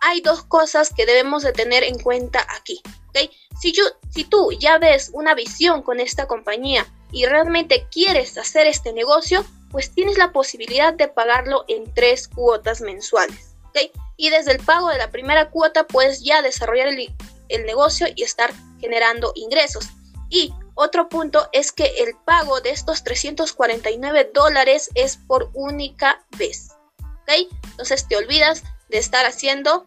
Hay 0.00 0.20
dos 0.20 0.44
cosas 0.44 0.92
que 0.94 1.06
debemos 1.06 1.42
de 1.42 1.52
tener 1.52 1.82
en 1.82 1.98
cuenta 1.98 2.46
aquí, 2.56 2.82
¿ok? 3.08 3.30
Si, 3.60 3.72
yo, 3.72 3.84
si 4.10 4.24
tú 4.24 4.50
ya 4.52 4.78
ves 4.78 5.10
una 5.12 5.34
visión 5.34 5.82
con 5.82 6.00
esta 6.00 6.26
compañía 6.26 6.86
y 7.12 7.26
realmente 7.26 7.86
quieres 7.90 8.36
hacer 8.36 8.66
este 8.66 8.92
negocio, 8.92 9.44
pues 9.70 9.92
tienes 9.92 10.18
la 10.18 10.32
posibilidad 10.32 10.92
de 10.92 11.08
pagarlo 11.08 11.64
en 11.68 11.92
tres 11.94 12.28
cuotas 12.28 12.80
mensuales, 12.80 13.56
¿ok? 13.68 13.90
Y 14.16 14.30
desde 14.30 14.52
el 14.52 14.60
pago 14.60 14.88
de 14.88 14.98
la 14.98 15.10
primera 15.10 15.50
cuota 15.50 15.86
puedes 15.86 16.22
ya 16.22 16.42
desarrollar 16.42 16.88
el, 16.88 17.66
negocio 17.66 18.06
y 18.14 18.22
estar 18.22 18.52
generando 18.80 19.32
ingresos. 19.34 19.88
Y 20.28 20.52
otro 20.74 21.08
punto 21.08 21.48
es 21.52 21.72
que 21.72 21.84
el 21.98 22.16
pago 22.24 22.60
de 22.60 22.70
estos 22.70 23.04
349 23.04 24.30
dólares 24.34 24.90
es 24.94 25.16
por 25.16 25.50
única 25.54 26.24
vez. 26.36 26.72
¿Ok? 26.98 27.48
Entonces 27.70 28.08
te 28.08 28.16
olvidas 28.16 28.62
de 28.88 28.98
estar 28.98 29.24
haciendo 29.24 29.86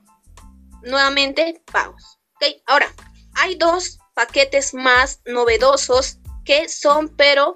nuevamente 0.82 1.62
pagos. 1.72 2.20
¿Ok? 2.36 2.62
Ahora, 2.66 2.94
hay 3.36 3.56
dos 3.56 4.00
paquetes 4.14 4.74
más 4.74 5.22
novedosos 5.26 6.20
que 6.46 6.70
son, 6.70 7.10
pero 7.10 7.54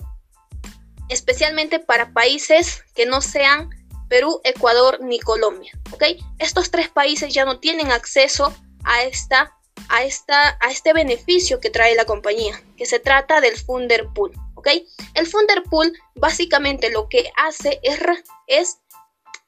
especialmente 1.10 1.80
para 1.80 2.14
países 2.14 2.84
que 2.94 3.06
no 3.06 3.22
sean 3.22 3.70
Perú, 4.12 4.42
Ecuador 4.44 5.00
ni 5.00 5.22
Colombia. 5.22 5.72
¿ok? 5.94 6.04
Estos 6.38 6.70
tres 6.70 6.90
países 6.90 7.34
ya 7.34 7.46
no 7.46 7.62
tienen 7.62 7.94
acceso 7.94 8.54
a, 8.84 9.04
esta, 9.04 9.58
a, 9.88 10.04
esta, 10.04 10.58
a 10.60 10.70
este 10.70 10.92
beneficio 10.92 11.62
que 11.62 11.70
trae 11.70 11.96
la 11.96 12.04
compañía, 12.04 12.62
que 12.76 12.86
se 12.86 13.00
trata 13.00 13.40
del 13.40 13.56
Funder 13.56 14.10
Pool. 14.14 14.34
El 15.14 15.28
Funder 15.28 15.64
Pool 15.64 15.94
básicamente 16.16 16.90
lo 16.90 17.08
que 17.08 17.32
hace 17.38 17.80
es, 17.84 18.00
es 18.48 18.80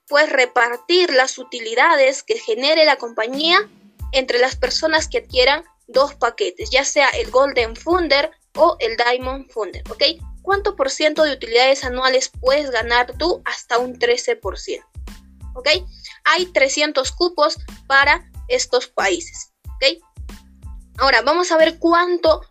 pues 0.08 0.30
repartir 0.30 1.12
las 1.12 1.38
utilidades 1.38 2.24
que 2.24 2.40
genere 2.40 2.86
la 2.86 2.96
compañía 2.96 3.70
entre 4.14 4.40
las 4.40 4.56
personas 4.56 5.10
que 5.10 5.18
adquieran 5.18 5.66
dos 5.88 6.16
paquetes, 6.16 6.70
ya 6.70 6.86
sea 6.86 7.10
el 7.10 7.30
Golden 7.32 7.76
Funder 7.76 8.32
o 8.56 8.78
el 8.80 8.96
Diamond 8.96 9.52
Funder, 9.52 9.84
¿ok? 9.92 10.04
¿Cuánto 10.44 10.76
por 10.76 10.92
ciento 10.92 11.24
de 11.24 11.34
utilidades 11.34 11.84
anuales 11.84 12.30
puedes 12.40 12.70
ganar 12.70 13.18
tú? 13.18 13.42
Hasta 13.46 13.80
un 13.80 13.98
13%. 13.98 14.84
¿Ok? 15.56 15.70
Hay 16.26 16.46
300 16.46 17.12
cupos 17.14 17.58
para 17.88 18.30
estos 18.48 18.88
países. 18.88 19.54
¿Ok? 19.68 20.04
Ahora, 21.00 21.24
vamos 21.24 21.52
a 21.52 21.58
ver 21.58 21.80
cuánto 21.80 22.42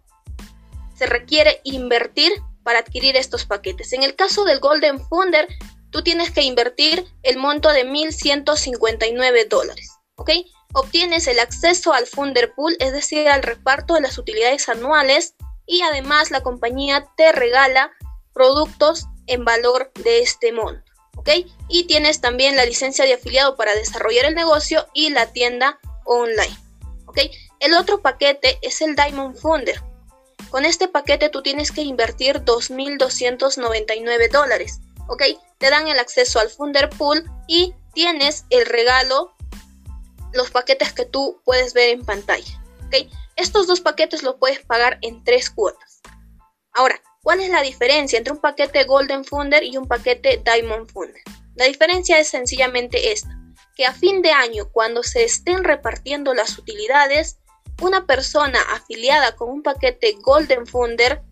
se 0.96 1.06
requiere 1.06 1.60
invertir 1.62 2.32
para 2.64 2.80
adquirir 2.80 3.16
estos 3.16 3.44
paquetes. 3.44 3.92
En 3.92 4.02
el 4.02 4.16
caso 4.16 4.44
del 4.44 4.60
Golden 4.60 5.00
Funder, 5.08 5.46
tú 5.90 6.02
tienes 6.02 6.30
que 6.30 6.42
invertir 6.42 7.06
el 7.22 7.36
monto 7.38 7.70
de 7.70 7.84
1.159 7.86 9.48
dólares. 9.48 9.90
¿Ok? 10.16 10.30
Obtienes 10.74 11.26
el 11.26 11.38
acceso 11.38 11.92
al 11.92 12.06
Funder 12.06 12.54
Pool, 12.54 12.76
es 12.78 12.92
decir, 12.92 13.28
al 13.28 13.42
reparto 13.42 13.94
de 13.94 14.00
las 14.00 14.16
utilidades 14.16 14.68
anuales 14.68 15.34
y 15.72 15.80
además 15.80 16.30
la 16.30 16.42
compañía 16.42 17.06
te 17.16 17.32
regala 17.32 17.92
productos 18.34 19.06
en 19.26 19.46
valor 19.46 19.90
de 20.04 20.20
este 20.20 20.52
monto. 20.52 20.92
¿Ok? 21.16 21.30
Y 21.66 21.84
tienes 21.84 22.20
también 22.20 22.56
la 22.56 22.66
licencia 22.66 23.06
de 23.06 23.14
afiliado 23.14 23.56
para 23.56 23.74
desarrollar 23.74 24.26
el 24.26 24.34
negocio 24.34 24.86
y 24.92 25.08
la 25.08 25.32
tienda 25.32 25.80
online. 26.04 26.54
¿Ok? 27.06 27.20
El 27.58 27.72
otro 27.72 28.02
paquete 28.02 28.58
es 28.60 28.82
el 28.82 28.94
Diamond 28.96 29.34
Funder. 29.34 29.80
Con 30.50 30.66
este 30.66 30.88
paquete 30.88 31.30
tú 31.30 31.42
tienes 31.42 31.72
que 31.72 31.80
invertir 31.80 32.42
2.299 32.44 34.30
dólares. 34.30 34.80
¿Ok? 35.08 35.22
Te 35.56 35.70
dan 35.70 35.88
el 35.88 35.98
acceso 35.98 36.38
al 36.38 36.50
Funder 36.50 36.90
Pool 36.90 37.24
y 37.48 37.72
tienes 37.94 38.44
el 38.50 38.66
regalo, 38.66 39.34
los 40.34 40.50
paquetes 40.50 40.92
que 40.92 41.06
tú 41.06 41.40
puedes 41.46 41.72
ver 41.72 41.88
en 41.88 42.04
pantalla. 42.04 42.62
¿Ok? 42.88 43.08
Estos 43.36 43.66
dos 43.66 43.80
paquetes 43.80 44.22
los 44.22 44.36
puedes 44.36 44.60
pagar 44.60 44.98
en 45.02 45.24
tres 45.24 45.50
cuotas. 45.50 46.00
Ahora, 46.72 47.00
¿cuál 47.22 47.40
es 47.40 47.50
la 47.50 47.62
diferencia 47.62 48.18
entre 48.18 48.32
un 48.32 48.40
paquete 48.40 48.84
Golden 48.84 49.24
Funder 49.24 49.62
y 49.62 49.76
un 49.76 49.86
paquete 49.86 50.42
Diamond 50.44 50.90
Funder? 50.90 51.22
La 51.54 51.66
diferencia 51.66 52.18
es 52.18 52.28
sencillamente 52.28 53.12
esta, 53.12 53.36
que 53.76 53.84
a 53.86 53.92
fin 53.92 54.22
de 54.22 54.32
año, 54.32 54.70
cuando 54.70 55.02
se 55.02 55.24
estén 55.24 55.64
repartiendo 55.64 56.34
las 56.34 56.58
utilidades, 56.58 57.38
una 57.80 58.06
persona 58.06 58.60
afiliada 58.70 59.34
con 59.36 59.50
un 59.50 59.62
paquete 59.62 60.16
Golden 60.20 60.66
Funder 60.66 61.22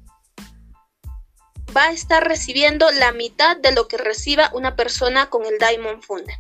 va 1.76 1.84
a 1.84 1.92
estar 1.92 2.26
recibiendo 2.26 2.90
la 2.90 3.12
mitad 3.12 3.56
de 3.56 3.72
lo 3.72 3.88
que 3.88 3.96
reciba 3.96 4.50
una 4.52 4.76
persona 4.76 5.30
con 5.30 5.44
el 5.46 5.58
Diamond 5.58 6.02
Funder. 6.02 6.36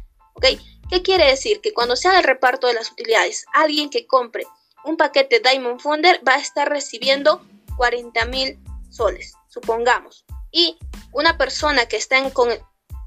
¿Qué 0.90 1.02
quiere 1.02 1.26
decir? 1.26 1.60
Que 1.60 1.72
cuando 1.72 1.94
se 1.94 2.08
haga 2.08 2.18
el 2.18 2.24
reparto 2.24 2.66
de 2.66 2.74
las 2.74 2.90
utilidades, 2.90 3.46
alguien 3.52 3.90
que 3.90 4.06
compre 4.06 4.44
un 4.84 4.96
paquete 4.96 5.40
Diamond 5.40 5.80
Funder 5.80 6.20
va 6.26 6.34
a 6.34 6.40
estar 6.40 6.68
recibiendo 6.68 7.44
40 7.76 8.24
mil 8.26 8.58
soles, 8.90 9.34
supongamos. 9.48 10.24
Y 10.50 10.78
una 11.12 11.38
persona 11.38 11.86
que 11.86 11.96
está 11.96 12.28
con, 12.30 12.50
el, 12.50 12.60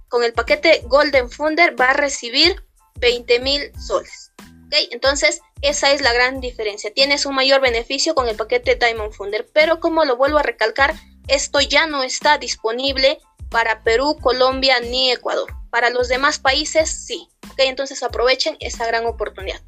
con 0.09 0.23
el 0.23 0.33
paquete 0.33 0.81
Golden 0.85 1.29
Funder 1.29 1.79
va 1.79 1.91
a 1.91 1.93
recibir 1.93 2.63
20 2.95 3.39
mil 3.39 3.71
soles. 3.79 4.31
¿Ok? 4.65 4.75
Entonces, 4.91 5.41
esa 5.61 5.91
es 5.91 6.01
la 6.01 6.13
gran 6.13 6.41
diferencia. 6.41 6.93
Tienes 6.93 7.25
un 7.25 7.35
mayor 7.35 7.61
beneficio 7.61 8.15
con 8.15 8.27
el 8.27 8.35
paquete 8.35 8.75
Diamond 8.75 9.13
Funder, 9.13 9.47
pero 9.53 9.79
como 9.79 10.05
lo 10.05 10.17
vuelvo 10.17 10.37
a 10.37 10.43
recalcar, 10.43 10.95
esto 11.27 11.61
ya 11.61 11.85
no 11.85 12.03
está 12.03 12.37
disponible 12.37 13.19
para 13.49 13.83
Perú, 13.83 14.17
Colombia 14.21 14.79
ni 14.79 15.11
Ecuador. 15.11 15.53
Para 15.69 15.89
los 15.89 16.07
demás 16.07 16.39
países 16.39 16.89
sí. 16.89 17.29
¿Ok? 17.51 17.59
Entonces 17.59 18.03
aprovechen 18.03 18.57
esa 18.59 18.85
gran 18.85 19.05
oportunidad. 19.05 19.61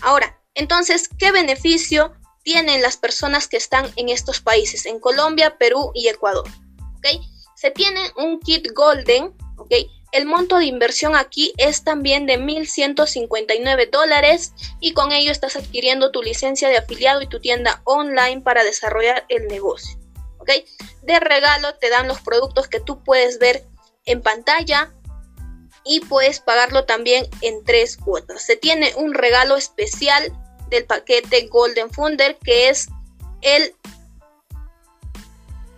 Ahora, 0.00 0.41
entonces, 0.54 1.08
¿qué 1.18 1.32
beneficio 1.32 2.12
tienen 2.42 2.82
las 2.82 2.96
personas 2.96 3.48
que 3.48 3.56
están 3.56 3.90
en 3.96 4.08
estos 4.08 4.40
países, 4.40 4.86
en 4.86 5.00
Colombia, 5.00 5.56
Perú 5.58 5.92
y 5.94 6.08
Ecuador? 6.08 6.48
¿Okay? 6.98 7.20
Se 7.56 7.70
tiene 7.70 8.00
un 8.16 8.40
kit 8.40 8.68
golden, 8.74 9.34
¿ok? 9.56 9.72
El 10.12 10.26
monto 10.26 10.58
de 10.58 10.66
inversión 10.66 11.16
aquí 11.16 11.54
es 11.56 11.84
también 11.84 12.26
de 12.26 12.38
1.159 12.38 13.90
dólares 13.90 14.52
y 14.78 14.92
con 14.92 15.10
ello 15.10 15.32
estás 15.32 15.56
adquiriendo 15.56 16.10
tu 16.10 16.22
licencia 16.22 16.68
de 16.68 16.76
afiliado 16.76 17.22
y 17.22 17.28
tu 17.28 17.40
tienda 17.40 17.80
online 17.84 18.42
para 18.42 18.62
desarrollar 18.62 19.24
el 19.28 19.48
negocio. 19.48 19.98
De 21.02 21.20
regalo 21.20 21.74
te 21.76 21.88
dan 21.88 22.08
los 22.08 22.20
productos 22.20 22.68
que 22.68 22.80
tú 22.80 23.02
puedes 23.02 23.38
ver 23.38 23.64
en 24.04 24.22
pantalla 24.22 24.92
y 25.84 26.00
puedes 26.00 26.40
pagarlo 26.40 26.84
también 26.84 27.26
en 27.40 27.64
tres 27.64 27.96
cuotas. 27.96 28.42
Se 28.42 28.56
tiene 28.56 28.92
un 28.96 29.14
regalo 29.14 29.56
especial 29.56 30.32
del 30.72 30.86
paquete 30.86 31.46
Golden 31.46 31.90
Funder 31.90 32.36
que 32.38 32.68
es 32.68 32.88
el 33.42 33.74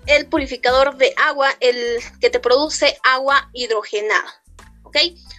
el 0.06 0.26
purificador 0.26 0.96
de 0.96 1.12
agua, 1.16 1.50
el 1.60 1.98
que 2.20 2.30
te 2.30 2.38
produce 2.38 2.98
agua 3.02 3.50
hidrogenada. 3.52 4.44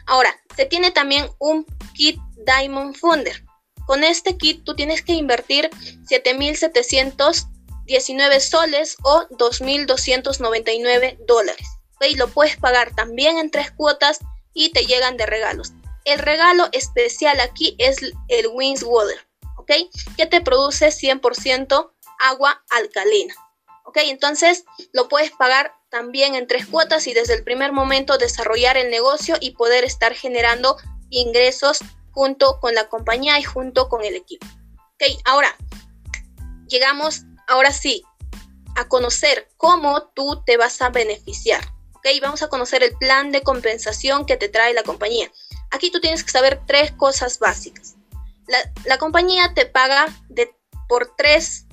Ahora, 0.05 0.37
se 0.55 0.65
tiene 0.65 0.91
también 0.91 1.29
un 1.39 1.65
kit 1.93 2.19
Diamond 2.45 2.93
Funder. 2.95 3.43
Con 3.85 4.03
este 4.03 4.37
kit 4.37 4.65
tú 4.65 4.75
tienes 4.75 5.01
que 5.01 5.13
invertir 5.13 5.69
7.719 6.09 8.39
soles 8.39 8.97
o 9.03 9.25
2.299 9.29 11.17
dólares. 11.25 11.67
¿Ok? 11.95 12.07
Lo 12.17 12.27
puedes 12.27 12.57
pagar 12.57 12.93
también 12.95 13.37
en 13.37 13.49
tres 13.49 13.71
cuotas 13.71 14.19
y 14.53 14.71
te 14.71 14.85
llegan 14.85 15.15
de 15.17 15.25
regalos. 15.25 15.71
El 16.03 16.19
regalo 16.19 16.67
especial 16.71 17.39
aquí 17.39 17.75
es 17.79 17.97
el 18.27 18.47
Wings 18.53 18.83
Water, 18.83 19.25
¿ok? 19.65 20.15
Que 20.15 20.25
te 20.25 20.41
produce 20.41 20.89
100% 20.89 21.91
agua 22.19 22.63
alcalina. 22.69 23.33
¿Ok? 23.85 23.97
Entonces 24.03 24.65
lo 24.93 25.07
puedes 25.07 25.31
pagar 25.31 25.73
también 25.89 26.35
en 26.35 26.47
tres 26.47 26.65
cuotas 26.65 27.07
y 27.07 27.13
desde 27.13 27.33
el 27.33 27.43
primer 27.43 27.71
momento 27.71 28.17
desarrollar 28.17 28.77
el 28.77 28.89
negocio 28.89 29.35
y 29.39 29.51
poder 29.51 29.83
estar 29.83 30.13
generando 30.13 30.77
ingresos 31.09 31.79
junto 32.11 32.59
con 32.59 32.73
la 32.73 32.87
compañía 32.87 33.39
y 33.39 33.43
junto 33.43 33.89
con 33.89 34.03
el 34.03 34.15
equipo. 34.15 34.45
¿Ok? 34.95 35.19
Ahora, 35.25 35.55
llegamos, 36.67 37.23
ahora 37.47 37.71
sí, 37.71 38.03
a 38.75 38.87
conocer 38.87 39.49
cómo 39.57 40.09
tú 40.09 40.43
te 40.45 40.57
vas 40.57 40.81
a 40.81 40.89
beneficiar. 40.89 41.63
¿Ok? 41.93 42.07
Vamos 42.21 42.41
a 42.43 42.49
conocer 42.49 42.83
el 42.83 42.95
plan 42.97 43.31
de 43.31 43.41
compensación 43.41 44.25
que 44.25 44.37
te 44.37 44.49
trae 44.49 44.73
la 44.73 44.83
compañía. 44.83 45.31
Aquí 45.71 45.91
tú 45.91 45.99
tienes 45.99 46.23
que 46.23 46.31
saber 46.31 46.61
tres 46.65 46.91
cosas 46.91 47.39
básicas. 47.39 47.94
La, 48.85 48.97
compañía 48.97 49.53
te 49.53 49.65
paga 49.65 50.05
por 50.87 51.15
tres 51.15 51.65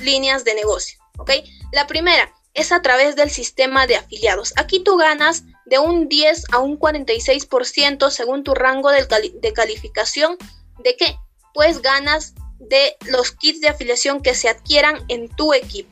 líneas 0.00 0.44
de 0.44 0.54
negocio. 0.54 0.98
¿ok? 1.18 1.30
La 1.72 1.86
primera 1.86 2.32
es 2.54 2.70
a 2.70 2.82
través 2.82 3.16
del 3.16 3.30
sistema 3.30 3.86
de 3.86 3.96
afiliados. 3.96 4.52
Aquí 4.56 4.80
tú 4.80 4.96
ganas 4.96 5.42
de 5.66 5.78
un 5.78 6.08
10 6.08 6.44
a 6.52 6.58
un 6.58 6.78
46% 6.78 8.10
según 8.10 8.44
tu 8.44 8.54
rango 8.54 8.90
de, 8.90 9.52
calificación. 9.52 10.36
¿De 10.78 10.96
qué? 10.96 11.16
Pues 11.52 11.82
ganas 11.82 12.34
de 12.58 12.96
los 13.06 13.32
kits 13.32 13.60
de 13.60 13.68
afiliación 13.68 14.22
que 14.22 14.34
se 14.34 14.48
adquieran 14.48 15.04
en 15.08 15.28
tu 15.28 15.52
equipo. 15.52 15.90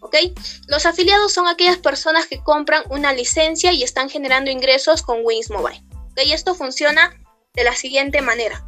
¿Ok? 0.00 0.16
Los 0.68 0.86
afiliados 0.86 1.32
son 1.32 1.48
aquellas 1.48 1.78
personas 1.78 2.26
que 2.26 2.42
compran 2.42 2.84
una 2.90 3.12
licencia 3.12 3.72
y 3.72 3.82
están 3.82 4.08
generando 4.08 4.50
ingresos 4.50 5.02
con 5.02 5.18
Wings 5.24 5.50
Mobile. 5.50 5.82
¿Ok? 6.12 6.20
Esto 6.26 6.54
funciona 6.54 7.12
de 7.54 7.64
la 7.64 7.74
siguiente 7.74 8.22
manera. 8.22 8.67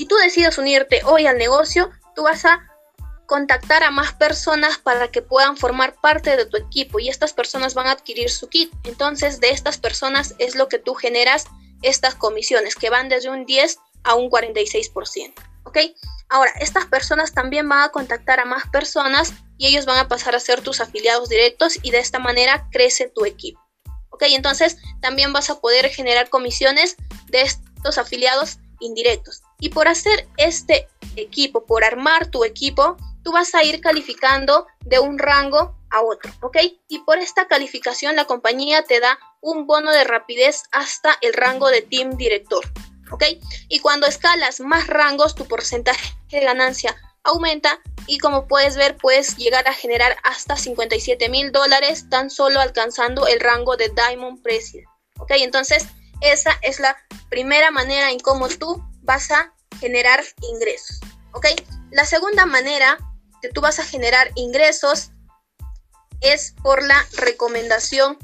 Si 0.00 0.06
tú 0.06 0.16
decides 0.16 0.56
unirte 0.56 1.02
hoy 1.04 1.26
al 1.26 1.36
negocio, 1.36 1.90
tú 2.16 2.22
vas 2.22 2.46
a 2.46 2.66
contactar 3.26 3.82
a 3.82 3.90
más 3.90 4.14
personas 4.14 4.78
para 4.78 5.08
que 5.08 5.20
puedan 5.20 5.58
formar 5.58 5.94
parte 6.00 6.38
de 6.38 6.46
tu 6.46 6.56
equipo 6.56 6.98
y 7.00 7.10
estas 7.10 7.34
personas 7.34 7.74
van 7.74 7.86
a 7.86 7.90
adquirir 7.90 8.30
su 8.30 8.48
kit. 8.48 8.72
Entonces, 8.84 9.40
de 9.40 9.50
estas 9.50 9.76
personas 9.76 10.34
es 10.38 10.54
lo 10.54 10.68
que 10.70 10.78
tú 10.78 10.94
generas 10.94 11.44
estas 11.82 12.14
comisiones 12.14 12.76
que 12.76 12.88
van 12.88 13.10
desde 13.10 13.28
un 13.28 13.44
10 13.44 13.76
a 14.04 14.14
un 14.14 14.30
46%. 14.30 15.34
¿Ok? 15.64 15.76
Ahora, 16.30 16.52
estas 16.60 16.86
personas 16.86 17.34
también 17.34 17.68
van 17.68 17.82
a 17.82 17.90
contactar 17.90 18.40
a 18.40 18.46
más 18.46 18.70
personas 18.70 19.34
y 19.58 19.66
ellos 19.66 19.84
van 19.84 19.98
a 19.98 20.08
pasar 20.08 20.34
a 20.34 20.40
ser 20.40 20.62
tus 20.62 20.80
afiliados 20.80 21.28
directos 21.28 21.74
y 21.82 21.90
de 21.90 21.98
esta 21.98 22.18
manera 22.18 22.70
crece 22.72 23.12
tu 23.14 23.26
equipo. 23.26 23.60
¿Ok? 24.08 24.22
Entonces, 24.28 24.78
también 25.02 25.34
vas 25.34 25.50
a 25.50 25.60
poder 25.60 25.90
generar 25.90 26.30
comisiones 26.30 26.96
de 27.26 27.42
estos 27.42 27.98
afiliados 27.98 28.60
indirectos. 28.80 29.42
Y 29.60 29.68
por 29.68 29.88
hacer 29.88 30.28
este 30.36 30.88
equipo, 31.16 31.66
por 31.66 31.84
armar 31.84 32.30
tu 32.30 32.44
equipo, 32.44 32.96
tú 33.22 33.32
vas 33.32 33.54
a 33.54 33.62
ir 33.62 33.80
calificando 33.80 34.66
de 34.80 34.98
un 34.98 35.18
rango 35.18 35.76
a 35.90 36.02
otro, 36.02 36.32
¿ok? 36.40 36.56
Y 36.88 37.00
por 37.00 37.18
esta 37.18 37.48
calificación 37.48 38.16
la 38.16 38.24
compañía 38.24 38.82
te 38.82 39.00
da 39.00 39.18
un 39.40 39.66
bono 39.66 39.92
de 39.92 40.04
rapidez 40.04 40.64
hasta 40.72 41.16
el 41.20 41.32
rango 41.32 41.68
de 41.68 41.82
team 41.82 42.16
director, 42.16 42.64
¿ok? 43.10 43.24
Y 43.68 43.80
cuando 43.80 44.06
escalas 44.06 44.60
más 44.60 44.86
rangos, 44.86 45.34
tu 45.34 45.46
porcentaje 45.46 46.14
de 46.30 46.40
ganancia 46.40 46.96
aumenta 47.24 47.80
y 48.06 48.18
como 48.18 48.46
puedes 48.46 48.76
ver, 48.76 48.96
puedes 48.96 49.36
llegar 49.36 49.68
a 49.68 49.74
generar 49.74 50.16
hasta 50.22 50.56
57 50.56 51.28
mil 51.28 51.52
dólares 51.52 52.08
tan 52.08 52.30
solo 52.30 52.60
alcanzando 52.60 53.26
el 53.26 53.40
rango 53.40 53.76
de 53.76 53.90
Diamond 53.90 54.42
President, 54.42 54.88
¿ok? 55.18 55.32
Entonces, 55.36 55.86
esa 56.20 56.58
es 56.62 56.80
la 56.80 56.96
primera 57.28 57.70
manera 57.70 58.10
en 58.10 58.20
cómo 58.20 58.48
tú 58.48 58.82
vas 59.10 59.32
a 59.32 59.52
generar 59.80 60.22
ingresos, 60.40 61.00
¿ok? 61.32 61.46
La 61.90 62.04
segunda 62.04 62.46
manera 62.46 62.96
que 63.42 63.48
tú 63.48 63.60
vas 63.60 63.80
a 63.80 63.84
generar 63.84 64.30
ingresos 64.36 65.10
es 66.20 66.54
por 66.62 66.84
la 66.84 67.04
recomendación 67.14 68.18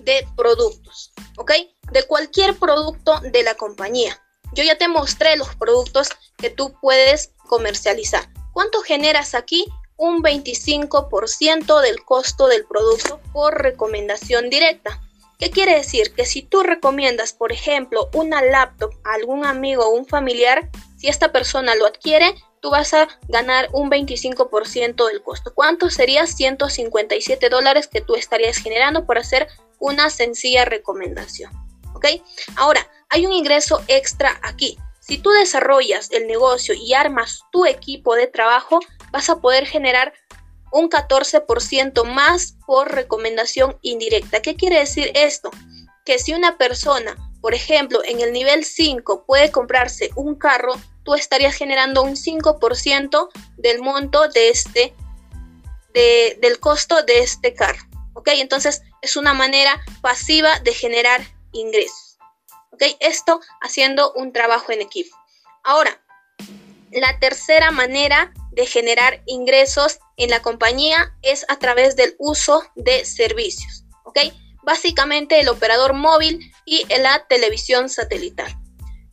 de 0.00 0.28
productos, 0.36 1.14
¿ok? 1.38 1.52
De 1.92 2.02
cualquier 2.06 2.58
producto 2.58 3.20
de 3.20 3.42
la 3.42 3.54
compañía. 3.54 4.22
Yo 4.52 4.62
ya 4.62 4.76
te 4.76 4.86
mostré 4.86 5.38
los 5.38 5.56
productos 5.56 6.10
que 6.36 6.50
tú 6.50 6.74
puedes 6.82 7.32
comercializar. 7.48 8.28
¿Cuánto 8.52 8.82
generas 8.82 9.34
aquí? 9.34 9.64
Un 9.96 10.22
25% 10.22 11.80
del 11.80 12.04
costo 12.04 12.48
del 12.48 12.66
producto 12.66 13.18
por 13.32 13.62
recomendación 13.62 14.50
directa. 14.50 15.00
¿Qué 15.42 15.50
quiere 15.50 15.74
decir? 15.74 16.14
Que 16.14 16.24
si 16.24 16.42
tú 16.42 16.62
recomiendas, 16.62 17.32
por 17.32 17.50
ejemplo, 17.50 18.08
una 18.14 18.40
laptop 18.42 18.92
a 19.02 19.14
algún 19.14 19.44
amigo 19.44 19.84
o 19.84 19.90
un 19.90 20.06
familiar, 20.06 20.70
si 20.96 21.08
esta 21.08 21.32
persona 21.32 21.74
lo 21.74 21.84
adquiere, 21.84 22.32
tú 22.60 22.70
vas 22.70 22.94
a 22.94 23.08
ganar 23.26 23.68
un 23.72 23.90
25% 23.90 25.04
del 25.08 25.20
costo. 25.20 25.52
¿Cuánto 25.52 25.90
sería? 25.90 26.28
157 26.28 27.48
dólares 27.48 27.88
que 27.88 28.00
tú 28.00 28.14
estarías 28.14 28.58
generando 28.58 29.04
por 29.04 29.18
hacer 29.18 29.48
una 29.80 30.10
sencilla 30.10 30.64
recomendación. 30.64 31.50
¿Ok? 31.92 32.06
Ahora, 32.54 32.88
hay 33.08 33.26
un 33.26 33.32
ingreso 33.32 33.82
extra 33.88 34.38
aquí. 34.44 34.78
Si 35.00 35.18
tú 35.18 35.30
desarrollas 35.30 36.12
el 36.12 36.28
negocio 36.28 36.72
y 36.72 36.94
armas 36.94 37.40
tu 37.50 37.66
equipo 37.66 38.14
de 38.14 38.28
trabajo, 38.28 38.78
vas 39.10 39.28
a 39.28 39.40
poder 39.40 39.66
generar 39.66 40.14
un 40.72 40.88
14% 40.88 42.04
más 42.04 42.56
por 42.66 42.90
recomendación 42.92 43.78
indirecta. 43.82 44.40
¿Qué 44.40 44.56
quiere 44.56 44.78
decir 44.78 45.12
esto? 45.14 45.50
Que 46.04 46.18
si 46.18 46.32
una 46.32 46.56
persona, 46.56 47.16
por 47.40 47.54
ejemplo, 47.54 48.02
en 48.04 48.20
el 48.20 48.32
nivel 48.32 48.64
5 48.64 49.24
puede 49.26 49.50
comprarse 49.50 50.10
un 50.16 50.34
carro, 50.34 50.74
tú 51.04 51.14
estarías 51.14 51.54
generando 51.54 52.02
un 52.02 52.16
5% 52.16 53.28
del 53.56 53.80
monto 53.82 54.28
de 54.28 54.48
este, 54.48 54.94
del 55.92 56.58
costo 56.58 57.02
de 57.02 57.20
este 57.20 57.54
carro. 57.54 57.84
¿Ok? 58.14 58.28
Entonces 58.34 58.82
es 59.00 59.16
una 59.16 59.34
manera 59.34 59.80
pasiva 60.00 60.58
de 60.60 60.72
generar 60.72 61.22
ingresos. 61.52 62.18
¿Ok? 62.72 62.82
Esto 63.00 63.40
haciendo 63.60 64.12
un 64.14 64.32
trabajo 64.32 64.72
en 64.72 64.80
equipo. 64.80 65.16
Ahora, 65.64 66.00
la 66.90 67.18
tercera 67.18 67.70
manera 67.70 68.32
de 68.52 68.66
generar 68.66 69.22
ingresos 69.26 69.98
en 70.16 70.30
la 70.30 70.40
compañía 70.42 71.14
es 71.22 71.44
a 71.48 71.58
través 71.58 71.96
del 71.96 72.14
uso 72.18 72.62
de 72.76 73.04
servicios. 73.04 73.84
¿Ok? 74.04 74.18
Básicamente 74.62 75.40
el 75.40 75.48
operador 75.48 75.94
móvil 75.94 76.52
y 76.64 76.86
la 76.98 77.26
televisión 77.28 77.88
satelital. 77.88 78.54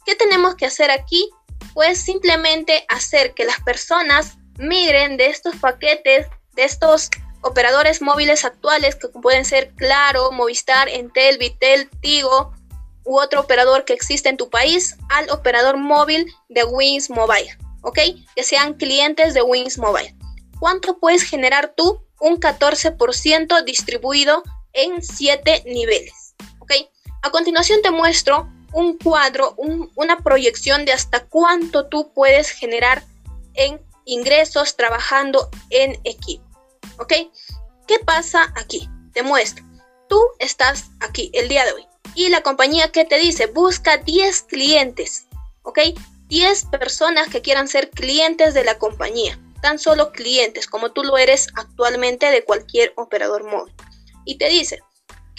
¿Qué 0.06 0.16
tenemos 0.16 0.56
que 0.56 0.66
hacer 0.66 0.92
aquí? 0.92 1.30
pues 1.74 2.02
simplemente 2.02 2.86
hacer 2.90 3.34
que 3.34 3.46
las 3.46 3.60
personas 3.62 4.38
migren 4.58 5.18
de 5.18 5.28
estos 5.28 5.56
paquetes, 5.58 6.28
de 6.54 6.64
estos 6.64 7.10
operadores 7.42 8.02
móviles 8.02 8.44
actuales 8.44 8.96
que 8.96 9.08
pueden 9.08 9.46
ser 9.46 9.74
Claro, 9.76 10.32
Movistar, 10.32 10.90
Entel, 10.90 11.38
Vitel, 11.38 11.90
Tigo 12.02 12.54
u 13.06 13.20
otro 13.20 13.40
operador 13.42 13.86
que 13.86 13.94
existe 13.94 14.30
en 14.30 14.38
tu 14.38 14.50
país 14.50 14.98
al 15.10 15.30
operador 15.30 15.78
móvil 15.78 16.32
de 16.50 16.64
Wings 16.66 17.10
Mobile, 17.10 17.58
¿ok? 17.82 18.00
Que 18.36 18.44
sean 18.44 18.74
clientes 18.76 19.34
de 19.34 19.42
Wings 19.42 19.78
Mobile. 19.78 20.16
¿Cuánto 20.60 21.00
puedes 21.00 21.24
generar 21.24 21.74
tú? 21.76 22.02
Un 22.20 22.40
14% 22.40 23.64
distribuido 23.64 24.44
en 24.74 25.02
7 25.02 25.64
niveles, 25.66 26.36
¿ok? 26.60 26.74
A 27.22 27.32
continuación 27.32 27.82
te 27.82 27.92
muestro 27.92 28.50
un 28.74 28.98
cuadro, 28.98 29.56
una 29.96 30.18
proyección 30.20 30.86
de 30.86 30.94
hasta 30.94 31.26
cuánto 31.26 31.88
tú 31.88 32.12
puedes 32.14 32.52
generar 32.52 33.04
en 33.56 33.82
ingresos 34.06 34.76
trabajando 34.76 35.50
en 35.70 36.00
equipo. 36.04 36.46
¿Ok? 36.98 37.14
¿Qué 37.88 38.00
pasa 38.00 38.54
aquí? 38.56 38.90
Te 39.14 39.24
muestro. 39.24 39.66
Tú 40.08 40.22
estás 40.40 40.92
aquí 41.00 41.32
el 41.34 41.48
día 41.50 41.66
de 41.66 41.74
hoy 41.74 41.88
y 42.16 42.30
la 42.30 42.42
compañía 42.42 42.92
que 42.92 43.06
te 43.06 43.20
dice 43.20 43.48
busca 43.48 43.98
10 43.98 44.42
clientes. 44.44 45.28
¿Ok? 45.64 45.80
10 46.30 46.66
personas 46.66 47.28
que 47.30 47.42
quieran 47.42 47.68
ser 47.68 47.90
clientes 47.90 48.54
de 48.54 48.64
la 48.64 48.78
compañía. 48.78 49.38
Tan 49.62 49.78
solo 49.78 50.12
clientes 50.12 50.68
como 50.68 50.92
tú 50.92 51.04
lo 51.04 51.18
eres 51.18 51.50
actualmente 51.56 52.28
de 52.32 52.44
cualquier 52.44 52.94
operador 52.96 53.44
móvil. 53.44 53.74
Y 54.26 54.38
te 54.38 54.48
dice, 54.48 54.80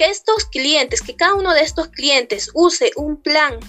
que 0.00 0.07
estos 0.07 0.46
clientes, 0.46 1.03
que 1.03 1.14
cada 1.14 1.35
uno 1.35 1.53
de 1.53 1.61
estos 1.61 1.88
clientes 1.88 2.50
use 2.55 2.90
un 2.96 3.20
plan 3.20 3.61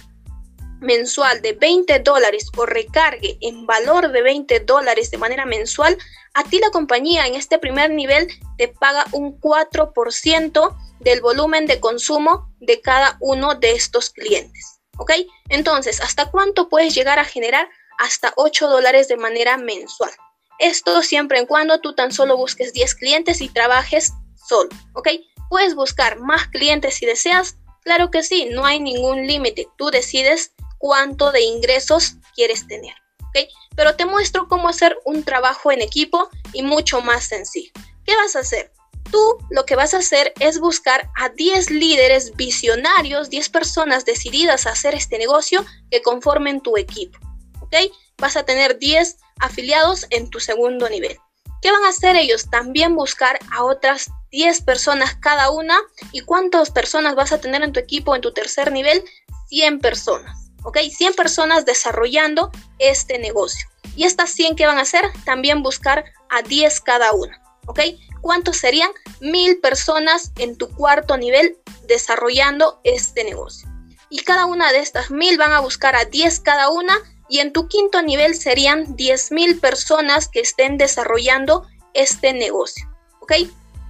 mensual 0.80 1.42
de 1.42 1.52
20 1.52 2.00
dólares 2.00 2.50
o 2.56 2.66
recargue 2.66 3.38
en 3.42 3.66
valor 3.66 4.14
de 4.14 4.22
20 4.22 4.62
dólares 4.62 5.12
de 5.12 5.18
manera 5.18 5.46
mensual, 5.46 5.98
a 6.34 6.44
ti 6.46 6.60
la 6.60 6.72
compañía 6.72 7.28
en 7.28 7.36
este 7.36 7.60
primer 7.60 7.92
nivel 7.92 8.30
te 8.58 8.70
paga 8.70 9.06
un 9.12 9.40
4% 9.42 10.78
del 11.02 11.20
volumen 11.20 11.66
de 11.68 11.82
consumo 11.82 12.50
de 12.62 12.80
cada 12.80 13.18
uno 13.20 13.56
de 13.56 13.74
estos 13.74 14.10
clientes. 14.10 14.71
¿Ok? 15.02 15.14
Entonces, 15.50 16.00
¿hasta 16.00 16.30
cuánto 16.30 16.70
puedes 16.70 16.94
llegar 16.94 17.18
a 17.18 17.26
generar? 17.26 17.68
Hasta 17.98 18.34
8 18.36 18.68
dólares 18.68 19.08
de 19.08 19.18
manera 19.18 19.58
mensual. 19.58 20.12
Esto 20.60 21.02
siempre 21.02 21.40
en 21.40 21.48
cuando 21.48 21.80
tú 21.80 21.96
tan 21.96 22.12
solo 22.12 22.38
busques 22.38 22.72
10 22.72 22.94
clientes 22.94 23.42
y 23.42 23.50
trabajes 23.50 24.14
solo. 24.48 24.70
¿Ok? 24.94 25.08
Puedes 25.50 25.74
buscar 25.74 26.20
más 26.20 26.48
clientes 26.50 26.94
si 26.94 27.08
deseas. 27.08 27.56
Claro 27.82 28.12
que 28.12 28.22
sí, 28.22 28.50
no 28.52 28.64
hay 28.64 28.80
ningún 28.80 29.26
límite. 29.26 29.68
Tú 29.76 29.90
decides 29.90 30.54
cuánto 30.78 31.32
de 31.32 31.42
ingresos 31.42 32.18
quieres 32.36 32.68
tener. 32.68 32.94
¿ok? 33.22 33.50
Pero 33.76 33.96
te 33.96 34.06
muestro 34.06 34.48
cómo 34.48 34.70
hacer 34.70 35.00
un 35.04 35.24
trabajo 35.24 35.72
en 35.72 35.82
equipo 35.82 36.30
y 36.54 36.62
mucho 36.62 37.02
más 37.02 37.24
sencillo. 37.24 37.72
¿Qué 38.06 38.16
vas 38.16 38.36
a 38.36 38.42
hacer? 38.42 38.72
Tú 39.10 39.38
lo 39.50 39.66
que 39.66 39.76
vas 39.76 39.94
a 39.94 39.98
hacer 39.98 40.34
es 40.40 40.60
buscar 40.60 41.10
a 41.18 41.30
10 41.30 41.72
líderes 41.72 42.36
visionarios, 42.36 43.30
10 43.30 43.50
personas 43.50 44.06
decididas 44.06 44.68
a 44.68 44.72
hacer 44.72 44.96
este 44.96 45.18
negocio 45.18 45.66
que 45.90 46.02
conformen 46.02 46.62
tu 46.62 46.78
equipo. 46.78 47.20
¿Ok? 47.62 47.76
Vas 48.18 48.38
a 48.38 48.44
tener 48.44 48.78
10 48.78 49.18
afiliados 49.40 50.06
en 50.10 50.30
tu 50.30 50.40
segundo 50.40 50.90
nivel. 50.90 51.18
¿Qué 51.62 51.72
van 51.72 51.84
a 51.86 51.90
hacer 51.90 52.16
ellos? 52.16 52.50
También 52.50 52.96
buscar 52.96 53.40
a 53.52 53.64
otras 53.64 54.10
10 54.32 54.62
personas 54.62 55.16
cada 55.16 55.52
una. 55.52 55.78
¿Y 56.12 56.22
cuántas 56.22 56.72
personas 56.72 57.16
vas 57.16 57.32
a 57.32 57.40
tener 57.40 57.64
en 57.64 57.72
tu 57.72 57.80
equipo 57.80 58.16
en 58.16 58.22
tu 58.22 58.34
tercer 58.34 58.72
nivel? 58.72 59.04
100 59.50 59.80
personas. 59.80 60.42
¿ok? 60.64 60.78
100 60.90 61.14
personas 61.14 61.66
desarrollando 61.66 62.52
este 62.80 63.20
negocio. 63.20 63.68
Y 63.96 64.06
estas 64.06 64.32
100 64.32 64.56
que 64.56 64.66
van 64.66 64.78
a 64.78 64.82
hacer, 64.82 65.04
también 65.26 65.64
buscar 65.64 66.06
a 66.30 66.42
10 66.42 66.82
cada 66.82 67.12
una, 67.12 67.41
¿ok? 67.68 67.80
¿Cuántos 68.22 68.58
serían? 68.58 68.92
Mil 69.20 69.60
personas 69.60 70.32
en 70.38 70.58
tu 70.58 70.70
cuarto 70.70 71.18
nivel 71.18 71.58
desarrollando 71.88 72.80
este 72.84 73.24
negocio. 73.24 73.68
Y 74.10 74.20
cada 74.20 74.46
una 74.46 74.72
de 74.72 74.80
estas 74.80 75.10
mil 75.12 75.38
van 75.38 75.54
a 75.54 75.62
buscar 75.62 75.96
a 75.96 76.06
10 76.06 76.40
cada 76.42 76.70
una 76.70 76.98
y 77.30 77.40
en 77.40 77.54
tu 77.54 77.68
quinto 77.68 78.02
nivel 78.02 78.36
serían 78.36 78.96
10 78.96 79.32
mil 79.32 79.60
personas 79.60 80.28
que 80.28 80.42
estén 80.42 80.78
desarrollando 80.78 81.66
este 81.94 82.34
negocio, 82.34 82.90
¿ok? 83.22 83.34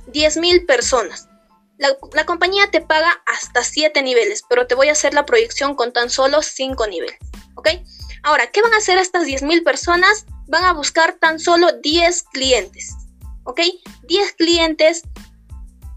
10 0.07 0.37
mil 0.37 0.65
personas. 0.65 1.27
La, 2.13 2.25
compañía 2.27 2.69
te 2.69 2.79
paga 2.79 3.23
hasta 3.25 3.63
7 3.63 4.03
niveles, 4.03 4.43
pero 4.47 4.67
te 4.67 4.75
voy 4.75 4.89
a 4.89 4.91
hacer 4.91 5.15
la 5.15 5.25
proyección 5.25 5.73
con 5.73 5.91
tan 5.91 6.11
solo 6.11 6.43
5 6.43 6.85
niveles. 6.85 7.17
¿Ok? 7.55 7.69
Ahora, 8.21 8.51
¿qué 8.51 8.61
van 8.61 8.73
a 8.75 8.77
hacer 8.77 8.99
estas 8.99 9.25
10.000 9.25 9.63
personas? 9.63 10.25
Van 10.47 10.63
a 10.63 10.73
buscar 10.73 11.13
tan 11.13 11.39
solo 11.39 11.71
10 11.81 12.23
clientes. 12.31 12.93
¿Ok? 13.43 13.61
10 14.03 14.33
clientes 14.33 15.03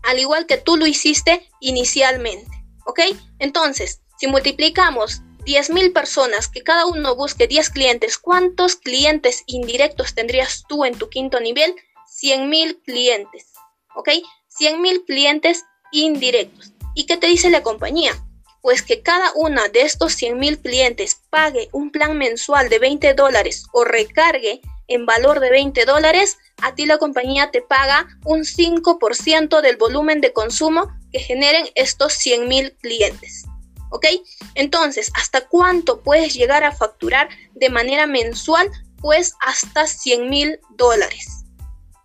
al 0.02 0.18
igual 0.18 0.46
que 0.46 0.58
tú 0.58 0.76
lo 0.76 0.86
hiciste 0.86 1.48
inicialmente. 1.60 2.50
¿Ok? 2.86 3.00
Entonces, 3.38 4.02
si 4.18 4.26
multiplicamos 4.26 5.22
10.000 5.46 5.92
personas, 5.92 6.48
que 6.48 6.62
cada 6.62 6.86
uno 6.86 7.16
busque 7.16 7.46
10 7.46 7.70
clientes, 7.70 8.18
¿cuántos 8.18 8.76
clientes 8.76 9.42
indirectos 9.46 10.14
tendrías 10.14 10.64
tú 10.68 10.84
en 10.84 10.96
tu 10.96 11.08
quinto 11.08 11.40
nivel? 11.40 11.74
100.000 12.22 12.82
clientes. 12.84 13.52
¿Ok? 13.94 14.10
100.000 14.60 15.04
clientes 15.06 15.64
indirectos. 15.90 16.72
¿Y 16.94 17.06
qué 17.06 17.16
te 17.16 17.26
dice 17.26 17.50
la 17.50 17.62
compañía? 17.62 18.12
Pues 18.62 18.82
que 18.82 19.02
cada 19.02 19.32
una 19.34 19.68
de 19.68 19.82
estos 19.82 20.14
100 20.14 20.38
mil 20.38 20.58
clientes 20.58 21.20
pague 21.28 21.68
un 21.72 21.90
plan 21.90 22.16
mensual 22.16 22.68
de 22.68 22.78
20 22.78 23.14
dólares 23.14 23.66
o 23.72 23.84
recargue 23.84 24.60
en 24.88 25.06
valor 25.06 25.40
de 25.40 25.50
20 25.50 25.84
dólares, 25.84 26.38
a 26.62 26.74
ti 26.74 26.86
la 26.86 26.98
compañía 26.98 27.50
te 27.50 27.62
paga 27.62 28.06
un 28.24 28.40
5% 28.40 29.60
del 29.60 29.76
volumen 29.76 30.20
de 30.20 30.32
consumo 30.32 30.92
que 31.12 31.20
generen 31.20 31.66
estos 31.74 32.12
100 32.14 32.48
mil 32.48 32.76
clientes. 32.80 33.44
¿Ok? 33.90 34.06
Entonces, 34.54 35.10
¿hasta 35.14 35.46
cuánto 35.46 36.02
puedes 36.02 36.34
llegar 36.34 36.64
a 36.64 36.72
facturar 36.72 37.28
de 37.52 37.70
manera 37.70 38.06
mensual? 38.06 38.68
Pues 39.00 39.34
hasta 39.40 39.86
100 39.86 40.28
mil 40.28 40.58
dólares. 40.70 41.44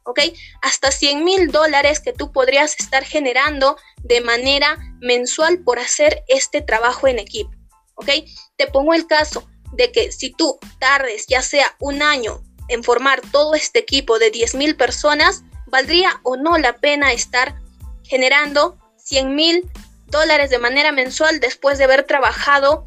¿ok? 0.10 0.20
Hasta 0.62 0.92
100 0.92 1.24
mil 1.24 1.52
dólares 1.52 2.00
que 2.00 2.14
tú 2.14 2.32
podrías 2.32 2.76
estar 2.80 3.04
generando 3.04 3.78
de 4.04 4.22
manera 4.22 4.78
mensual 5.00 5.60
por 5.60 5.80
hacer 5.80 6.24
este 6.28 6.62
trabajo 6.62 7.08
en 7.08 7.20
equipo, 7.20 7.52
¿ok? 7.96 8.10
Te 8.58 8.68
pongo 8.68 8.94
el 8.94 9.06
caso 9.06 9.48
de 9.74 9.92
que 9.92 10.12
si 10.12 10.32
tú 10.32 10.58
tardes 10.80 11.26
ya 11.28 11.42
sea 11.42 11.76
un 11.80 12.02
año 12.02 12.42
en 12.70 12.84
formar 12.84 13.22
todo 13.32 13.56
este 13.56 13.80
equipo 13.80 14.20
de 14.20 14.32
10 14.32 14.56
mil 14.56 14.76
personas, 14.76 15.44
¿valdría 15.68 16.20
o 16.24 16.38
no 16.38 16.58
la 16.58 16.78
pena 16.78 17.12
estar 17.12 17.56
generando 18.04 18.78
100 18.98 19.36
mil 19.36 19.70
dólares 20.08 20.50
de 20.50 20.60
manera 20.60 20.92
mensual 20.92 21.40
después 21.40 21.78
de 21.78 21.84
haber 21.84 22.06
trabajado 22.06 22.86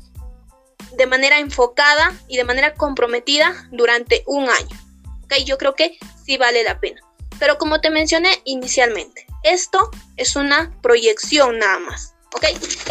de 0.97 1.07
manera 1.07 1.39
enfocada 1.39 2.13
y 2.29 2.37
de 2.37 2.45
manera 2.45 2.75
comprometida 2.75 3.69
durante 3.71 4.23
un 4.27 4.49
año? 4.49 4.77
¿Ok? 5.25 5.35
Yo 5.45 5.59
creo 5.59 5.75
que 5.75 5.99
sí 6.25 6.37
vale 6.39 6.63
la 6.65 6.81
pena. 6.81 7.01
Pero 7.39 7.59
como 7.59 7.81
te 7.81 7.91
mencioné 7.91 8.41
inicialmente, 8.45 9.27
esto 9.43 9.91
es 10.17 10.37
una 10.37 10.73
proyección 10.81 11.59
nada 11.59 11.79
más. 11.81 12.15
¿Ok? 12.35 12.45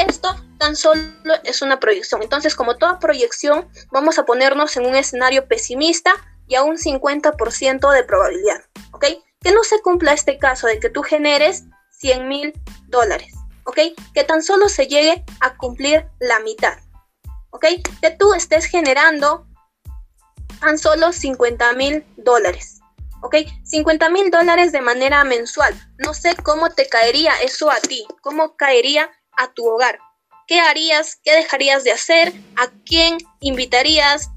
Esto 0.08 0.36
tan 0.60 0.76
solo 0.76 1.02
es 1.44 1.62
una 1.62 1.80
proyección. 1.80 2.22
Entonces, 2.22 2.56
como 2.56 2.78
toda 2.78 3.00
proyección, 3.00 3.68
vamos 3.92 4.20
a 4.20 4.26
ponernos 4.26 4.76
en 4.78 4.86
un 4.86 4.96
escenario 4.96 5.48
pesimista 5.48 6.14
y 6.52 6.56
a 6.56 6.64
un 6.64 6.76
50% 6.76 7.94
de 7.94 8.04
probabilidad. 8.04 8.62
¿Ok? 8.92 9.06
Que 9.42 9.54
no 9.54 9.64
se 9.64 9.82
cumpla 9.82 10.12
este 10.12 10.38
caso 10.38 10.68
de 10.68 10.82
que 10.82 10.90
tú 10.90 11.02
generes 11.02 11.64
100 11.92 12.28
mil 12.28 12.54
dólares. 12.88 13.34
¿Ok? 13.64 13.80
Que 14.14 14.26
tan 14.26 14.44
solo 14.44 14.68
se 14.68 14.88
llegue 14.88 15.24
a 15.40 15.56
cumplir 15.56 16.10
la 16.20 16.42
mitad. 16.42 16.78
¿Ok? 17.52 17.68
Que 18.02 18.12
tú 18.12 18.34
estés 18.34 18.66
generando 18.66 19.48
tan 20.60 20.78
solo 20.78 21.14
50 21.14 21.72
mil 21.74 22.06
dólares. 22.18 22.82
¿ok? 23.22 23.36
50 23.64 24.10
mil 24.10 24.30
dólares 24.30 24.74
de 24.74 24.82
manera 24.82 25.24
mensual. 25.24 25.74
No 26.00 26.14
sé 26.14 26.36
cómo 26.36 26.70
te 26.72 26.90
caería 26.90 27.32
eso 27.42 27.72
a 27.72 27.80
ti, 27.80 28.06
cómo 28.20 28.58
caería 28.58 29.10
a 29.38 29.54
tu 29.54 29.66
hogar. 29.66 30.00
¿Qué 30.48 30.60
harías? 30.60 31.18
¿Qué 31.24 31.34
dejarías 31.34 31.86
de 31.86 31.94
hacer? 31.94 32.34
¿A 32.58 32.68
quién 32.86 33.20
invitarías? 33.40 34.32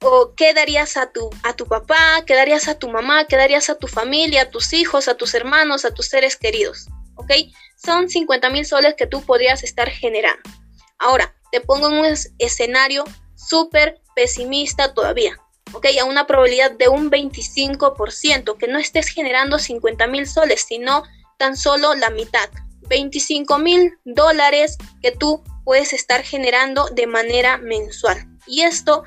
¿O 0.00 0.34
qué 0.36 0.54
darías 0.54 0.96
a 0.96 1.10
tu, 1.10 1.28
a 1.42 1.54
tu 1.54 1.66
papá? 1.66 2.22
¿Qué 2.26 2.34
darías 2.34 2.68
a 2.68 2.78
tu 2.78 2.88
mamá? 2.88 3.26
¿Qué 3.26 3.36
darías 3.36 3.68
a 3.68 3.74
tu 3.76 3.88
familia, 3.88 4.42
a 4.42 4.50
tus 4.50 4.72
hijos, 4.72 5.08
a 5.08 5.16
tus 5.16 5.34
hermanos, 5.34 5.84
a 5.84 5.92
tus 5.92 6.06
seres 6.06 6.36
queridos? 6.36 6.86
¿Ok? 7.16 7.32
Son 7.76 8.08
50 8.08 8.48
mil 8.50 8.64
soles 8.64 8.94
que 8.94 9.06
tú 9.06 9.22
podrías 9.22 9.64
estar 9.64 9.90
generando. 9.90 10.42
Ahora, 10.98 11.34
te 11.50 11.60
pongo 11.60 11.88
en 11.88 11.94
un 11.94 12.06
escenario 12.38 13.04
súper 13.34 14.00
pesimista 14.14 14.94
todavía. 14.94 15.38
¿ok? 15.72 15.86
A 16.00 16.04
una 16.04 16.26
probabilidad 16.26 16.72
de 16.72 16.88
un 16.88 17.10
25%, 17.10 18.56
que 18.56 18.68
no 18.68 18.78
estés 18.78 19.08
generando 19.08 19.58
50 19.58 20.06
mil 20.06 20.26
soles, 20.26 20.64
sino 20.66 21.02
tan 21.38 21.56
solo 21.56 21.94
la 21.94 22.10
mitad. 22.10 22.48
25 22.88 23.58
mil 23.58 23.98
dólares 24.04 24.78
que 25.02 25.12
tú 25.12 25.42
puedes 25.64 25.92
estar 25.92 26.22
generando 26.22 26.88
de 26.90 27.06
manera 27.06 27.58
mensual. 27.58 28.26
Y 28.46 28.62
esto 28.62 29.04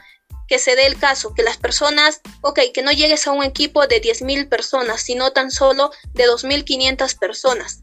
que 0.52 0.60
se 0.60 0.76
dé 0.76 0.86
el 0.86 1.00
caso, 1.00 1.34
que 1.34 1.44
las 1.44 1.56
personas, 1.56 2.20
ok, 2.42 2.60
que 2.74 2.82
no 2.82 2.92
llegues 2.92 3.26
a 3.26 3.32
un 3.32 3.42
equipo 3.42 3.88
de 3.88 4.02
10 4.02 4.24
mil 4.24 4.50
personas, 4.50 5.02
sino 5.02 5.32
tan 5.32 5.50
solo 5.50 5.92
de 6.12 6.26
2.500 6.26 7.18
personas. 7.18 7.80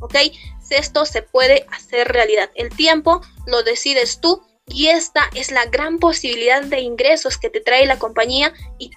¿Ok? 0.00 0.14
Esto 0.70 1.04
se 1.04 1.20
puede 1.20 1.66
hacer 1.70 2.08
realidad. 2.08 2.50
El 2.54 2.74
tiempo 2.74 3.20
lo 3.46 3.62
decides 3.64 4.18
tú 4.22 4.42
y 4.66 4.86
esta 4.86 5.28
es 5.34 5.50
la 5.50 5.66
gran 5.66 5.98
posibilidad 5.98 6.62
de 6.62 6.80
ingresos 6.80 7.36
que 7.36 7.50
te 7.50 7.60
trae 7.60 7.84
la 7.84 7.98
compañía 7.98 8.54
y 8.78 8.90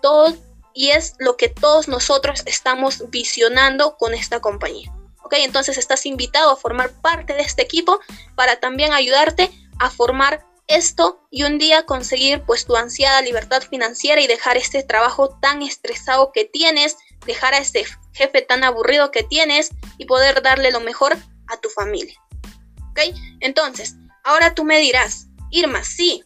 y 0.73 0.91
es 0.91 1.15
lo 1.19 1.35
que 1.35 1.49
todos 1.49 1.89
nosotros 1.89 2.43
estamos 2.45 3.09
visionando 3.09 3.97
con 3.97 4.13
esta 4.13 4.39
compañía. 4.39 4.93
¿Ok? 5.25 5.33
Entonces 5.39 5.77
estás 5.77 6.05
invitado 6.05 6.51
a 6.51 6.55
formar 6.55 6.91
parte 7.01 7.33
de 7.33 7.41
este 7.41 7.63
equipo 7.63 7.99
para 8.35 8.61
también 8.61 8.93
ayudarte 8.93 9.51
a 9.77 9.89
formar 9.89 10.47
esto 10.67 11.25
y 11.31 11.43
un 11.43 11.57
día 11.57 11.85
conseguir 11.85 12.43
pues 12.43 12.65
tu 12.65 12.75
ansiada 12.75 13.21
libertad 13.21 13.61
financiera 13.61 14.21
y 14.21 14.27
dejar 14.27 14.57
este 14.57 14.83
trabajo 14.83 15.37
tan 15.41 15.61
estresado 15.61 16.31
que 16.33 16.45
tienes, 16.45 16.97
dejar 17.25 17.53
a 17.53 17.59
ese 17.59 17.85
jefe 18.13 18.41
tan 18.41 18.63
aburrido 18.63 19.11
que 19.11 19.23
tienes 19.23 19.69
y 19.97 20.05
poder 20.05 20.41
darle 20.41 20.71
lo 20.71 20.81
mejor 20.81 21.15
a 21.47 21.57
tu 21.57 21.69
familia. 21.69 22.19
¿Ok? 22.91 23.15
Entonces, 23.39 23.95
ahora 24.23 24.53
tú 24.53 24.63
me 24.63 24.79
dirás, 24.79 25.27
Irma, 25.51 25.83
sí, 25.83 26.23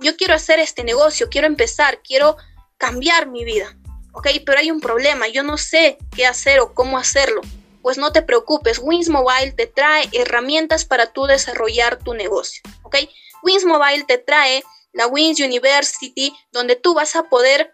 yo 0.00 0.16
quiero 0.16 0.34
hacer 0.34 0.58
este 0.58 0.84
negocio, 0.84 1.28
quiero 1.28 1.46
empezar, 1.46 2.00
quiero 2.02 2.36
cambiar 2.78 3.28
mi 3.28 3.44
vida, 3.44 3.76
¿ok? 4.12 4.28
Pero 4.44 4.58
hay 4.58 4.70
un 4.70 4.80
problema, 4.80 5.28
yo 5.28 5.42
no 5.42 5.58
sé 5.58 5.98
qué 6.14 6.26
hacer 6.26 6.60
o 6.60 6.74
cómo 6.74 6.98
hacerlo. 6.98 7.40
pues 7.82 7.98
no 7.98 8.12
te 8.12 8.22
preocupes, 8.22 8.78
Wins 8.80 9.08
Mobile 9.08 9.52
te 9.52 9.66
trae 9.66 10.08
herramientas 10.12 10.84
para 10.84 11.12
tú 11.12 11.24
desarrollar 11.24 11.98
tu 11.98 12.14
negocio, 12.14 12.62
¿ok? 12.82 12.96
Wins 13.42 13.64
Mobile 13.64 14.04
te 14.04 14.18
trae 14.18 14.62
la 14.92 15.06
Wins 15.06 15.40
University, 15.40 16.34
donde 16.52 16.76
tú 16.76 16.94
vas 16.94 17.16
a 17.16 17.24
poder 17.24 17.72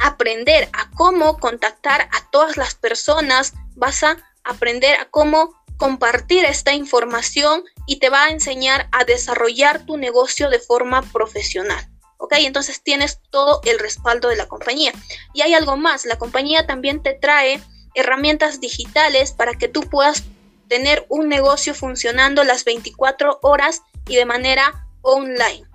aprender 0.00 0.68
a 0.72 0.90
cómo 0.96 1.38
contactar 1.38 2.02
a 2.12 2.30
todas 2.30 2.56
las 2.56 2.74
personas, 2.74 3.52
vas 3.76 4.02
a 4.02 4.16
aprender 4.42 4.96
a 4.96 5.06
cómo 5.06 5.54
compartir 5.76 6.44
esta 6.44 6.72
información 6.74 7.64
y 7.86 7.98
te 7.98 8.10
va 8.10 8.24
a 8.24 8.30
enseñar 8.30 8.88
a 8.92 9.04
desarrollar 9.04 9.86
tu 9.86 9.96
negocio 9.96 10.50
de 10.50 10.58
forma 10.58 11.02
profesional. 11.02 11.88
¿Ok? 12.18 12.34
Entonces 12.38 12.82
tienes 12.82 13.20
todo 13.30 13.60
el 13.64 13.78
respaldo 13.78 14.28
de 14.28 14.36
la 14.36 14.48
compañía. 14.48 14.92
Y 15.34 15.42
hay 15.42 15.54
algo 15.54 15.76
más, 15.76 16.06
la 16.06 16.18
compañía 16.18 16.66
también 16.66 17.02
te 17.02 17.12
trae 17.12 17.60
herramientas 17.94 18.60
digitales 18.60 19.32
para 19.32 19.54
que 19.54 19.68
tú 19.68 19.82
puedas 19.82 20.24
tener 20.68 21.04
un 21.08 21.28
negocio 21.28 21.74
funcionando 21.74 22.42
las 22.44 22.64
24 22.64 23.40
horas 23.42 23.82
y 24.08 24.16
de 24.16 24.24
manera 24.24 24.86
online. 25.02 25.66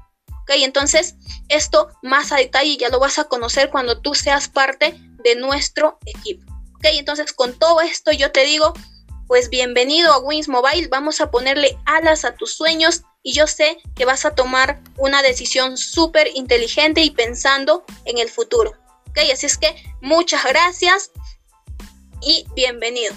¿Ok? 0.42 0.52
Entonces, 0.58 1.16
esto 1.48 1.90
más 2.02 2.32
a 2.32 2.38
detalle 2.38 2.78
ya 2.78 2.90
lo 2.90 3.00
vas 3.00 3.20
a 3.20 3.26
conocer 3.26 3.70
cuando 3.70 4.02
tú 4.02 4.16
seas 4.16 4.48
parte 4.48 4.96
de 5.24 5.36
nuestro 5.36 6.00
equipo. 6.06 6.52
¿Ok? 6.76 6.86
Entonces, 6.94 7.34
con 7.34 7.58
todo 7.58 7.82
esto 7.82 8.12
yo 8.12 8.32
te 8.32 8.44
digo, 8.44 8.74
pues 9.28 9.50
bienvenido 9.50 10.12
a 10.12 10.20
Wings 10.20 10.48
Mobile, 10.48 10.88
vamos 10.88 11.22
a 11.22 11.30
ponerle 11.30 11.78
alas 11.86 12.26
a 12.26 12.36
tus 12.36 12.54
sueños 12.54 13.04
y 13.22 13.34
yo 13.34 13.48
sé 13.48 13.78
que 13.96 14.06
vas 14.06 14.26
a 14.26 14.34
tomar 14.34 14.82
una 14.98 15.22
decisión 15.22 15.78
súper 15.78 16.30
inteligente 16.34 17.02
y 17.02 17.12
pensando 17.12 17.84
en 18.06 18.18
el 18.18 18.30
futuro. 18.30 18.74
¿Ok? 19.10 19.20
Así 19.32 19.46
es 19.46 19.58
que 19.58 19.76
muchas 20.02 20.44
gracias 20.46 21.12
y 22.22 22.46
bienvenido. 22.56 23.14